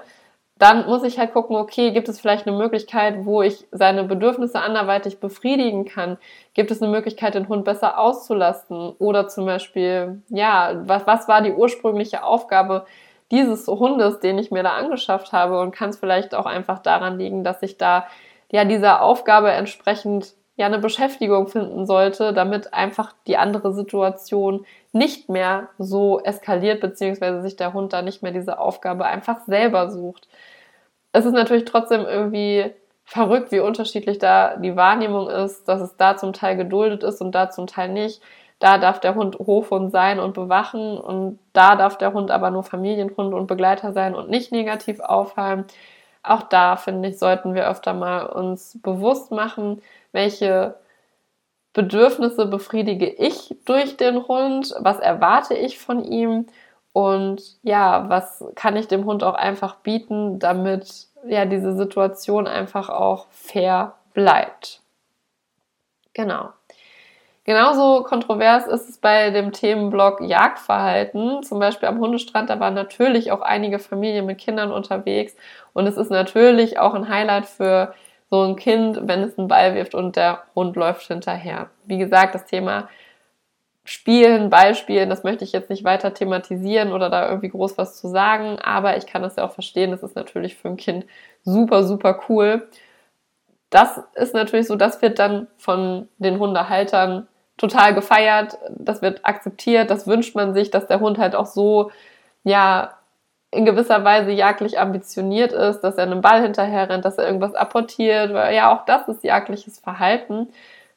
dann 0.59 0.87
muss 0.87 1.03
ich 1.03 1.19
halt 1.19 1.33
gucken, 1.33 1.55
okay, 1.55 1.91
gibt 1.91 2.09
es 2.09 2.19
vielleicht 2.19 2.47
eine 2.47 2.57
Möglichkeit, 2.57 3.25
wo 3.25 3.41
ich 3.41 3.65
seine 3.71 4.03
Bedürfnisse 4.03 4.59
anderweitig 4.59 5.19
befriedigen 5.19 5.85
kann? 5.85 6.17
Gibt 6.53 6.71
es 6.71 6.81
eine 6.81 6.91
Möglichkeit, 6.91 7.35
den 7.35 7.47
Hund 7.47 7.63
besser 7.65 7.99
auszulasten? 7.99 8.95
Oder 8.99 9.27
zum 9.27 9.45
Beispiel, 9.45 10.21
ja, 10.29 10.81
was, 10.85 11.05
was 11.05 11.27
war 11.27 11.41
die 11.41 11.53
ursprüngliche 11.53 12.23
Aufgabe 12.23 12.85
dieses 13.29 13.67
Hundes, 13.67 14.19
den 14.19 14.39
ich 14.39 14.49
mir 14.49 14.63
da 14.63 14.71
angeschafft 14.71 15.31
habe? 15.31 15.59
Und 15.59 15.71
kann 15.71 15.89
es 15.89 15.97
vielleicht 15.97 16.33
auch 16.33 16.47
einfach 16.47 16.79
daran 16.79 17.19
liegen, 17.19 17.43
dass 17.43 17.61
ich 17.61 17.77
da 17.77 18.07
ja 18.51 18.65
dieser 18.65 19.01
Aufgabe 19.01 19.51
entsprechend 19.51 20.33
ja 20.57 20.65
eine 20.65 20.79
Beschäftigung 20.79 21.47
finden 21.47 21.85
sollte, 21.85 22.33
damit 22.33 22.73
einfach 22.73 23.13
die 23.27 23.37
andere 23.37 23.73
Situation 23.73 24.65
nicht 24.91 25.29
mehr 25.29 25.69
so 25.77 26.19
eskaliert, 26.19 26.81
beziehungsweise 26.81 27.41
sich 27.41 27.55
der 27.55 27.73
Hund 27.73 27.93
da 27.93 28.01
nicht 28.01 28.23
mehr 28.23 28.31
diese 28.31 28.59
Aufgabe 28.59 29.05
einfach 29.05 29.41
selber 29.45 29.91
sucht. 29.91 30.27
Es 31.13 31.25
ist 31.25 31.33
natürlich 31.33 31.65
trotzdem 31.65 32.01
irgendwie 32.05 32.71
verrückt, 33.05 33.51
wie 33.51 33.59
unterschiedlich 33.59 34.17
da 34.17 34.57
die 34.57 34.75
Wahrnehmung 34.75 35.29
ist, 35.29 35.67
dass 35.67 35.79
es 35.79 35.95
da 35.95 36.17
zum 36.17 36.33
Teil 36.33 36.57
geduldet 36.57 37.03
ist 37.03 37.21
und 37.21 37.33
da 37.33 37.49
zum 37.49 37.67
Teil 37.67 37.89
nicht. 37.89 38.21
Da 38.59 38.79
darf 38.79 38.99
der 38.99 39.13
Hund 39.13 39.37
Hofhund 39.37 39.91
sein 39.91 40.19
und 40.19 40.33
bewachen 40.33 40.97
und 40.97 41.37
da 41.53 41.75
darf 41.75 41.99
der 41.99 42.13
Hund 42.13 42.31
aber 42.31 42.49
nur 42.49 42.63
Familienhund 42.63 43.33
und 43.35 43.45
Begleiter 43.45 43.93
sein 43.93 44.15
und 44.15 44.29
nicht 44.29 44.51
negativ 44.51 44.99
auffallen 44.99 45.65
auch 46.29 46.43
da 46.43 46.75
finde 46.77 47.09
ich, 47.09 47.19
sollten 47.19 47.53
wir 47.55 47.69
öfter 47.69 47.93
mal 47.93 48.25
uns 48.25 48.79
bewusst 48.81 49.31
machen, 49.31 49.81
welche 50.11 50.75
Bedürfnisse 51.73 52.47
befriedige 52.47 53.07
ich 53.07 53.55
durch 53.65 53.97
den 53.97 54.27
Hund, 54.27 54.73
was 54.79 54.99
erwarte 54.99 55.53
ich 55.53 55.79
von 55.79 56.03
ihm 56.03 56.47
Und 56.93 57.57
ja, 57.61 58.09
was 58.09 58.43
kann 58.55 58.75
ich 58.75 58.87
dem 58.87 59.05
Hund 59.05 59.23
auch 59.23 59.35
einfach 59.35 59.75
bieten, 59.77 60.39
damit 60.39 61.07
ja 61.27 61.45
diese 61.45 61.75
Situation 61.77 62.47
einfach 62.47 62.89
auch 62.89 63.27
fair 63.29 63.93
bleibt. 64.15 64.81
Genau. 66.13 66.49
Genauso 67.47 68.03
kontrovers 68.03 68.67
ist 68.67 68.89
es 68.89 68.97
bei 68.97 69.29
dem 69.29 69.53
Themenblock 69.53 70.19
Jagdverhalten. 70.19 71.43
Zum 71.43 71.59
Beispiel 71.59 71.87
am 71.87 71.99
Hundestrand, 71.99 72.49
da 72.49 72.59
waren 72.59 72.73
natürlich 72.73 73.31
auch 73.31 73.39
einige 73.39 73.79
Familien 73.79 74.25
mit 74.25 74.37
Kindern 74.37 74.69
unterwegs. 74.69 75.33
Und 75.71 75.87
es 75.87 75.95
ist 75.95 76.11
natürlich 76.11 76.77
auch 76.77 76.93
ein 76.93 77.07
Highlight 77.07 77.45
für 77.45 77.93
so 78.29 78.41
ein 78.41 78.57
Kind, 78.57 78.99
wenn 79.01 79.23
es 79.23 79.39
einen 79.39 79.47
Ball 79.47 79.75
wirft 79.75 79.95
und 79.95 80.17
der 80.17 80.43
Hund 80.55 80.75
läuft 80.75 81.07
hinterher. 81.07 81.69
Wie 81.85 81.97
gesagt, 81.97 82.35
das 82.35 82.45
Thema 82.47 82.89
Spielen, 83.85 84.49
Beispielen, 84.49 85.09
das 85.09 85.23
möchte 85.23 85.45
ich 85.45 85.53
jetzt 85.53 85.69
nicht 85.69 85.85
weiter 85.85 86.13
thematisieren 86.13 86.91
oder 86.91 87.09
da 87.09 87.29
irgendwie 87.29 87.47
groß 87.47 87.77
was 87.77 87.97
zu 87.97 88.09
sagen, 88.09 88.59
aber 88.59 88.97
ich 88.97 89.07
kann 89.07 89.21
das 89.21 89.37
ja 89.37 89.45
auch 89.45 89.53
verstehen. 89.53 89.91
Das 89.91 90.03
ist 90.03 90.17
natürlich 90.17 90.57
für 90.57 90.67
ein 90.67 90.75
Kind 90.75 91.05
super, 91.43 91.85
super 91.85 92.19
cool. 92.27 92.67
Das 93.69 94.01
ist 94.15 94.33
natürlich 94.33 94.67
so, 94.67 94.75
das 94.75 95.01
wird 95.01 95.19
dann 95.19 95.47
von 95.55 96.09
den 96.17 96.39
Hundehaltern 96.39 97.27
total 97.57 97.93
gefeiert, 97.93 98.57
das 98.69 99.01
wird 99.01 99.25
akzeptiert, 99.25 99.89
das 99.89 100.07
wünscht 100.07 100.35
man 100.35 100.53
sich, 100.53 100.71
dass 100.71 100.87
der 100.87 100.99
Hund 100.99 101.17
halt 101.17 101.35
auch 101.35 101.47
so, 101.47 101.91
ja, 102.43 102.93
in 103.51 103.65
gewisser 103.65 104.03
Weise 104.03 104.31
jagdlich 104.31 104.79
ambitioniert 104.79 105.53
ist, 105.53 105.79
dass 105.81 105.97
er 105.97 106.03
einem 106.03 106.21
Ball 106.21 106.41
hinterher 106.41 106.89
rennt, 106.89 107.05
dass 107.05 107.17
er 107.17 107.25
irgendwas 107.25 107.55
apportiert, 107.55 108.33
weil 108.33 108.53
ja, 108.55 108.73
auch 108.73 108.85
das 108.85 109.07
ist 109.07 109.23
jagliches 109.23 109.79
Verhalten. 109.79 110.49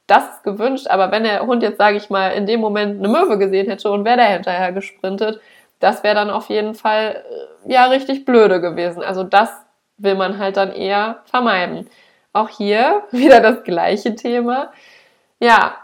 Das 0.07 0.25
ist 0.25 0.43
gewünscht, 0.43 0.89
aber 0.89 1.13
wenn 1.13 1.23
der 1.23 1.47
Hund 1.47 1.63
jetzt, 1.63 1.79
sage 1.79 1.97
ich 1.97 2.11
mal, 2.11 2.31
in 2.31 2.47
dem 2.47 2.61
Moment 2.61 2.99
eine 2.99 3.09
Möwe 3.09 3.39
gesehen 3.39 3.69
hätte 3.69 3.91
und 3.93 4.05
wäre 4.05 4.17
da 4.17 4.25
hinterher 4.25 4.73
gesprintet, 4.73 5.41
das 5.79 6.03
wäre 6.03 6.15
dann 6.17 6.31
auf 6.31 6.49
jeden 6.49 6.75
Fall, 6.75 7.25
äh, 7.67 7.73
ja, 7.73 7.87
richtig 7.87 8.25
blöde 8.25 8.61
gewesen. 8.61 9.03
Also 9.03 9.23
das 9.25 9.51
will 9.99 10.17
man 10.17 10.39
halt 10.39 10.57
dann 10.57 10.73
eher 10.73 11.21
vermeiden. 11.27 11.89
Auch 12.33 12.49
hier 12.49 13.05
wieder 13.13 13.41
das 13.41 13.63
gleiche 13.65 14.17
Thema. 14.17 14.73
Ja, 15.39 15.77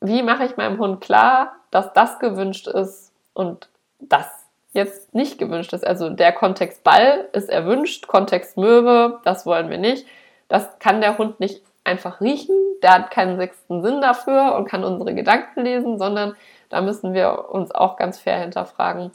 wie 0.00 0.22
mache 0.22 0.44
ich 0.44 0.56
meinem 0.56 0.78
Hund 0.78 1.00
klar, 1.00 1.52
dass 1.70 1.92
das 1.92 2.18
gewünscht 2.18 2.66
ist 2.66 3.12
und 3.34 3.68
das 3.98 4.26
jetzt 4.72 5.14
nicht 5.14 5.38
gewünscht 5.38 5.72
ist. 5.72 5.86
Also 5.86 6.10
der 6.10 6.32
Kontext 6.32 6.84
Ball 6.84 7.28
ist 7.32 7.50
erwünscht, 7.50 8.06
Kontext 8.06 8.56
Möwe, 8.56 9.20
das 9.24 9.46
wollen 9.46 9.68
wir 9.68 9.78
nicht. 9.78 10.06
Das 10.48 10.78
kann 10.78 11.00
der 11.00 11.18
Hund 11.18 11.40
nicht 11.40 11.62
einfach 11.84 12.20
riechen, 12.20 12.56
der 12.82 12.92
hat 12.92 13.10
keinen 13.10 13.36
sechsten 13.36 13.82
Sinn 13.82 14.00
dafür 14.00 14.54
und 14.56 14.68
kann 14.68 14.84
unsere 14.84 15.14
Gedanken 15.14 15.64
lesen, 15.64 15.98
sondern 15.98 16.36
da 16.68 16.80
müssen 16.80 17.14
wir 17.14 17.50
uns 17.50 17.72
auch 17.72 17.96
ganz 17.96 18.18
fair 18.18 18.38
hinterfragen, 18.38 19.10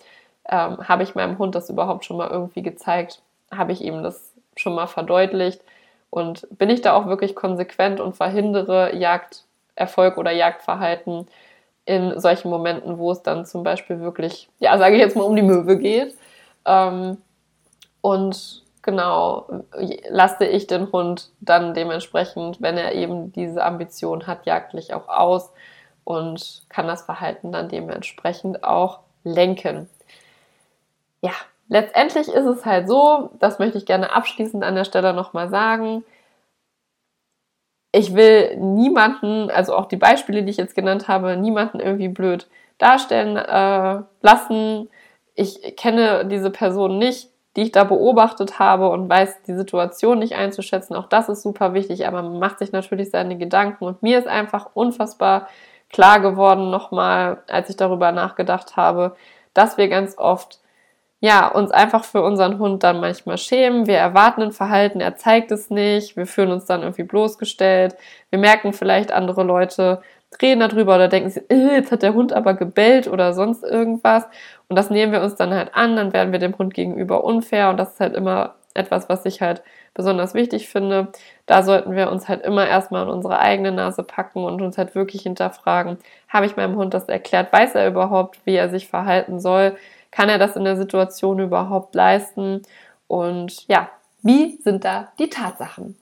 ähm, 0.49 0.87
habe 0.87 1.03
ich 1.03 1.15
meinem 1.15 1.37
Hund 1.37 1.55
das 1.55 1.69
überhaupt 1.69 2.05
schon 2.05 2.17
mal 2.17 2.29
irgendwie 2.29 2.61
gezeigt? 2.61 3.21
Habe 3.51 3.71
ich 3.71 3.81
ihm 3.81 4.03
das 4.03 4.33
schon 4.55 4.75
mal 4.75 4.87
verdeutlicht? 4.87 5.61
Und 6.09 6.47
bin 6.51 6.69
ich 6.69 6.81
da 6.81 6.93
auch 6.93 7.07
wirklich 7.07 7.35
konsequent 7.35 7.99
und 7.99 8.15
verhindere 8.15 8.95
Jagd 8.95 9.43
Erfolg 9.75 10.17
oder 10.17 10.31
Jagdverhalten 10.31 11.27
in 11.85 12.19
solchen 12.19 12.49
Momenten, 12.49 12.97
wo 12.97 13.11
es 13.11 13.21
dann 13.21 13.45
zum 13.45 13.63
Beispiel 13.63 13.99
wirklich, 13.99 14.49
ja, 14.59 14.77
sage 14.77 14.95
ich 14.95 15.01
jetzt 15.01 15.15
mal, 15.15 15.23
um 15.23 15.35
die 15.35 15.41
Möwe 15.43 15.77
geht. 15.77 16.15
Ähm, 16.65 17.17
und 18.01 18.63
genau, 18.81 19.47
lasse 20.09 20.45
ich 20.45 20.67
den 20.67 20.91
Hund 20.91 21.29
dann 21.39 21.73
dementsprechend, 21.73 22.61
wenn 22.61 22.77
er 22.77 22.93
eben 22.93 23.31
diese 23.31 23.63
Ambition 23.63 24.27
hat, 24.27 24.45
jagdlich 24.45 24.93
auch 24.93 25.07
aus 25.07 25.51
und 26.03 26.63
kann 26.69 26.87
das 26.87 27.03
Verhalten 27.03 27.51
dann 27.51 27.69
dementsprechend 27.69 28.63
auch 28.63 28.99
lenken. 29.23 29.89
Ja, 31.21 31.33
letztendlich 31.67 32.27
ist 32.27 32.45
es 32.45 32.65
halt 32.65 32.87
so, 32.87 33.31
das 33.39 33.59
möchte 33.59 33.77
ich 33.77 33.85
gerne 33.85 34.11
abschließend 34.11 34.63
an 34.63 34.75
der 34.75 34.85
Stelle 34.85 35.13
nochmal 35.13 35.49
sagen, 35.49 36.03
ich 37.95 38.13
will 38.13 38.57
niemanden, 38.57 39.49
also 39.49 39.73
auch 39.73 39.85
die 39.85 39.95
Beispiele, 39.95 40.43
die 40.43 40.51
ich 40.51 40.57
jetzt 40.57 40.75
genannt 40.75 41.07
habe, 41.07 41.37
niemanden 41.37 41.79
irgendwie 41.79 42.09
blöd 42.09 42.47
darstellen 42.77 43.37
äh, 43.37 44.03
lassen. 44.21 44.89
Ich 45.33 45.77
kenne 45.77 46.25
diese 46.25 46.51
Person 46.51 46.97
nicht, 46.97 47.29
die 47.55 47.61
ich 47.61 47.71
da 47.71 47.85
beobachtet 47.85 48.59
habe 48.59 48.89
und 48.89 49.09
weiß 49.09 49.43
die 49.43 49.53
Situation 49.53 50.19
nicht 50.19 50.35
einzuschätzen. 50.35 50.93
Auch 50.93 51.07
das 51.07 51.29
ist 51.29 51.41
super 51.41 51.73
wichtig, 51.73 52.05
aber 52.05 52.21
man 52.21 52.37
macht 52.37 52.59
sich 52.59 52.73
natürlich 52.73 53.11
seine 53.11 53.37
Gedanken 53.37 53.85
und 53.85 54.03
mir 54.03 54.19
ist 54.19 54.27
einfach 54.27 54.71
unfassbar 54.73 55.47
klar 55.89 56.19
geworden 56.19 56.69
nochmal, 56.69 57.43
als 57.47 57.69
ich 57.69 57.77
darüber 57.77 58.11
nachgedacht 58.11 58.75
habe, 58.75 59.15
dass 59.53 59.77
wir 59.77 59.87
ganz 59.87 60.17
oft 60.17 60.59
ja, 61.19 61.47
uns 61.47 61.71
einfach 61.71 62.03
für 62.03 62.21
unseren 62.21 62.59
Hund 62.59 62.83
dann 62.83 62.99
manchmal 62.99 63.37
schämen. 63.37 63.87
Wir 63.87 63.97
erwarten 63.97 64.41
ein 64.41 64.51
Verhalten, 64.51 65.01
er 65.01 65.15
zeigt 65.15 65.51
es 65.51 65.69
nicht. 65.69 66.17
Wir 66.17 66.27
fühlen 66.27 66.51
uns 66.51 66.65
dann 66.65 66.81
irgendwie 66.81 67.03
bloßgestellt. 67.03 67.95
Wir 68.29 68.39
merken 68.39 68.73
vielleicht, 68.73 69.11
andere 69.11 69.43
Leute 69.43 70.01
reden 70.41 70.59
darüber 70.59 70.95
oder 70.95 71.07
denken, 71.07 71.31
äh, 71.49 71.75
jetzt 71.75 71.91
hat 71.91 72.03
der 72.03 72.13
Hund 72.13 72.33
aber 72.33 72.53
gebellt 72.53 73.07
oder 73.07 73.33
sonst 73.33 73.63
irgendwas. 73.63 74.25
Und 74.67 74.75
das 74.77 74.89
nehmen 74.89 75.11
wir 75.11 75.21
uns 75.21 75.35
dann 75.35 75.53
halt 75.53 75.73
an, 75.73 75.95
dann 75.95 76.13
werden 76.13 76.31
wir 76.31 76.39
dem 76.39 76.57
Hund 76.57 76.73
gegenüber 76.73 77.23
unfair. 77.23 77.69
Und 77.69 77.77
das 77.77 77.93
ist 77.93 77.99
halt 77.99 78.15
immer 78.15 78.55
etwas, 78.73 79.07
was 79.09 79.25
ich 79.25 79.41
halt 79.41 79.63
besonders 79.93 80.33
wichtig 80.33 80.67
finde. 80.67 81.07
Da 81.45 81.63
sollten 81.63 81.95
wir 81.95 82.11
uns 82.11 82.27
halt 82.27 82.43
immer 82.43 82.67
erstmal 82.67 83.03
an 83.03 83.09
unsere 83.09 83.39
eigene 83.39 83.71
Nase 83.71 84.03
packen 84.03 84.43
und 84.43 84.61
uns 84.61 84.77
halt 84.77 84.93
wirklich 84.95 85.23
hinterfragen, 85.23 85.97
habe 86.27 86.45
ich 86.45 86.57
meinem 86.57 86.75
Hund 86.75 86.93
das 86.93 87.07
erklärt? 87.07 87.53
Weiß 87.53 87.75
er 87.75 87.87
überhaupt, 87.87 88.39
wie 88.45 88.55
er 88.55 88.69
sich 88.69 88.87
verhalten 88.87 89.39
soll? 89.39 89.77
Kann 90.15 90.29
er 90.29 90.37
das 90.37 90.55
in 90.55 90.63
der 90.63 90.77
Situation 90.77 91.39
überhaupt 91.39 91.93
leisten? 91.93 92.61
Und 93.07 93.67
ja, 93.67 93.89
wie 94.21 94.57
sind 94.63 94.85
da 94.85 95.09
die 95.19 95.29
Tatsachen? 95.29 95.97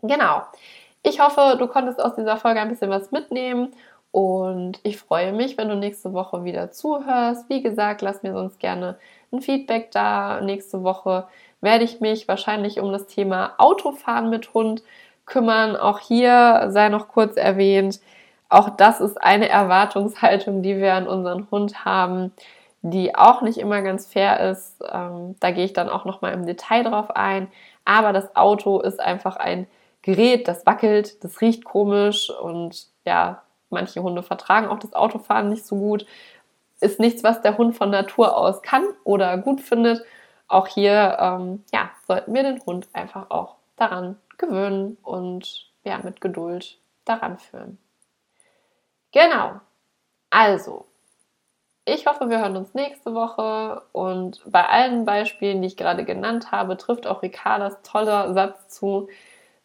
Genau. 0.00 0.42
Ich 1.02 1.18
hoffe, 1.18 1.56
du 1.58 1.66
konntest 1.66 2.00
aus 2.00 2.14
dieser 2.14 2.36
Folge 2.36 2.60
ein 2.60 2.68
bisschen 2.68 2.90
was 2.90 3.10
mitnehmen 3.10 3.72
und 4.12 4.78
ich 4.84 4.96
freue 4.96 5.32
mich, 5.32 5.58
wenn 5.58 5.68
du 5.68 5.74
nächste 5.74 6.12
Woche 6.12 6.44
wieder 6.44 6.70
zuhörst. 6.70 7.48
Wie 7.48 7.62
gesagt, 7.62 8.00
lass 8.00 8.22
mir 8.22 8.32
sonst 8.32 8.60
gerne 8.60 8.96
ein 9.32 9.40
Feedback 9.40 9.90
da. 9.90 10.40
Nächste 10.40 10.84
Woche 10.84 11.26
werde 11.60 11.82
ich 11.82 12.00
mich 12.00 12.28
wahrscheinlich 12.28 12.78
um 12.78 12.92
das 12.92 13.08
Thema 13.08 13.54
Autofahren 13.58 14.30
mit 14.30 14.54
Hund 14.54 14.84
kümmern. 15.26 15.74
Auch 15.74 15.98
hier 15.98 16.68
sei 16.68 16.90
noch 16.90 17.08
kurz 17.08 17.36
erwähnt, 17.36 17.98
auch 18.48 18.68
das 18.68 19.00
ist 19.00 19.20
eine 19.20 19.48
Erwartungshaltung, 19.48 20.62
die 20.62 20.76
wir 20.76 20.94
an 20.94 21.08
unseren 21.08 21.50
Hund 21.50 21.84
haben 21.84 22.32
die 22.82 23.14
auch 23.14 23.42
nicht 23.42 23.58
immer 23.58 23.80
ganz 23.82 24.06
fair 24.06 24.40
ist. 24.50 24.82
Ähm, 24.90 25.36
da 25.40 25.50
gehe 25.52 25.64
ich 25.64 25.72
dann 25.72 25.88
auch 25.88 26.04
noch 26.04 26.20
mal 26.20 26.32
im 26.32 26.46
Detail 26.46 26.82
drauf 26.84 27.10
ein. 27.10 27.50
Aber 27.84 28.12
das 28.12 28.36
Auto 28.36 28.80
ist 28.80 29.00
einfach 29.00 29.36
ein 29.36 29.66
Gerät, 30.02 30.48
das 30.48 30.66
wackelt, 30.66 31.22
das 31.22 31.40
riecht 31.40 31.64
komisch 31.64 32.28
und 32.30 32.88
ja, 33.04 33.42
manche 33.70 34.02
Hunde 34.02 34.22
vertragen 34.24 34.66
auch 34.68 34.80
das 34.80 34.94
Autofahren 34.94 35.48
nicht 35.48 35.64
so 35.64 35.76
gut. 35.76 36.06
Ist 36.80 36.98
nichts, 36.98 37.22
was 37.22 37.40
der 37.40 37.56
Hund 37.56 37.76
von 37.76 37.90
Natur 37.90 38.36
aus 38.36 38.62
kann 38.62 38.84
oder 39.04 39.38
gut 39.38 39.60
findet. 39.60 40.04
Auch 40.48 40.66
hier 40.66 41.16
ähm, 41.20 41.64
ja, 41.72 41.90
sollten 42.06 42.34
wir 42.34 42.42
den 42.42 42.60
Hund 42.66 42.88
einfach 42.92 43.30
auch 43.30 43.56
daran 43.76 44.18
gewöhnen 44.38 44.98
und 45.02 45.70
ja, 45.84 45.98
mit 45.98 46.20
Geduld 46.20 46.78
daran 47.04 47.38
führen. 47.38 47.78
Genau. 49.12 49.60
Also, 50.30 50.86
ich 51.84 52.06
hoffe, 52.06 52.30
wir 52.30 52.38
hören 52.40 52.56
uns 52.56 52.74
nächste 52.74 53.14
Woche 53.14 53.82
und 53.92 54.40
bei 54.46 54.64
allen 54.64 55.04
Beispielen, 55.04 55.62
die 55.62 55.68
ich 55.68 55.76
gerade 55.76 56.04
genannt 56.04 56.52
habe, 56.52 56.76
trifft 56.76 57.06
auch 57.06 57.22
Ricardas 57.22 57.82
toller 57.82 58.32
Satz 58.34 58.68
zu. 58.68 59.08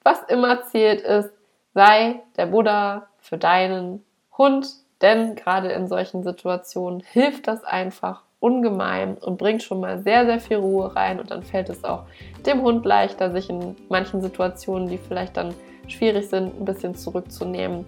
Was 0.03 0.23
immer 0.23 0.63
zählt 0.63 1.01
ist, 1.01 1.30
sei 1.73 2.21
der 2.38 2.47
Buddha 2.47 3.08
für 3.19 3.38
deinen 3.38 4.03
Hund, 4.36 4.67
denn 5.01 5.36
gerade 5.36 5.71
in 5.71 5.88
solchen 5.88 6.23
Situationen 6.23 7.01
hilft 7.01 7.47
das 7.47 7.63
einfach 7.63 8.23
ungemein 8.39 9.17
und 9.17 9.38
bringt 9.38 9.62
schon 9.62 9.80
mal 9.80 9.99
sehr, 9.99 10.25
sehr 10.25 10.39
viel 10.39 10.58
Ruhe 10.58 10.95
rein 10.95 11.19
und 11.19 11.30
dann 11.30 11.43
fällt 11.43 11.69
es 11.69 11.84
auch 11.84 12.03
dem 12.45 12.62
Hund 12.62 12.86
leichter, 12.86 13.32
sich 13.32 13.49
in 13.49 13.75
manchen 13.89 14.21
Situationen, 14.21 14.88
die 14.88 14.97
vielleicht 14.97 15.38
dann 15.38 15.53
schwierig 15.88 16.30
sind, 16.30 16.60
ein 16.60 16.65
bisschen 16.65 16.95
zurückzunehmen. 16.95 17.86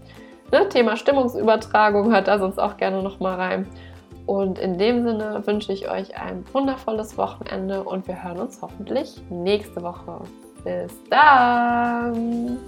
Ne? 0.52 0.68
Thema 0.70 0.98
Stimmungsübertragung 0.98 2.12
hört 2.12 2.28
da 2.28 2.40
sonst 2.40 2.60
auch 2.60 2.78
gerne 2.78 3.04
nochmal 3.04 3.36
rein. 3.36 3.68
Und 4.30 4.60
in 4.60 4.78
dem 4.78 5.04
Sinne 5.04 5.42
wünsche 5.48 5.74
ich 5.74 5.90
euch 5.90 6.16
ein 6.16 6.46
wundervolles 6.54 7.18
Wochenende 7.18 7.84
und 7.84 8.08
wir 8.08 8.24
hören 8.24 8.38
uns 8.38 8.62
hoffentlich 8.62 9.20
nächste 9.32 9.82
Woche. 9.82 10.22
Bis 10.64 10.94
dann! 11.10 12.60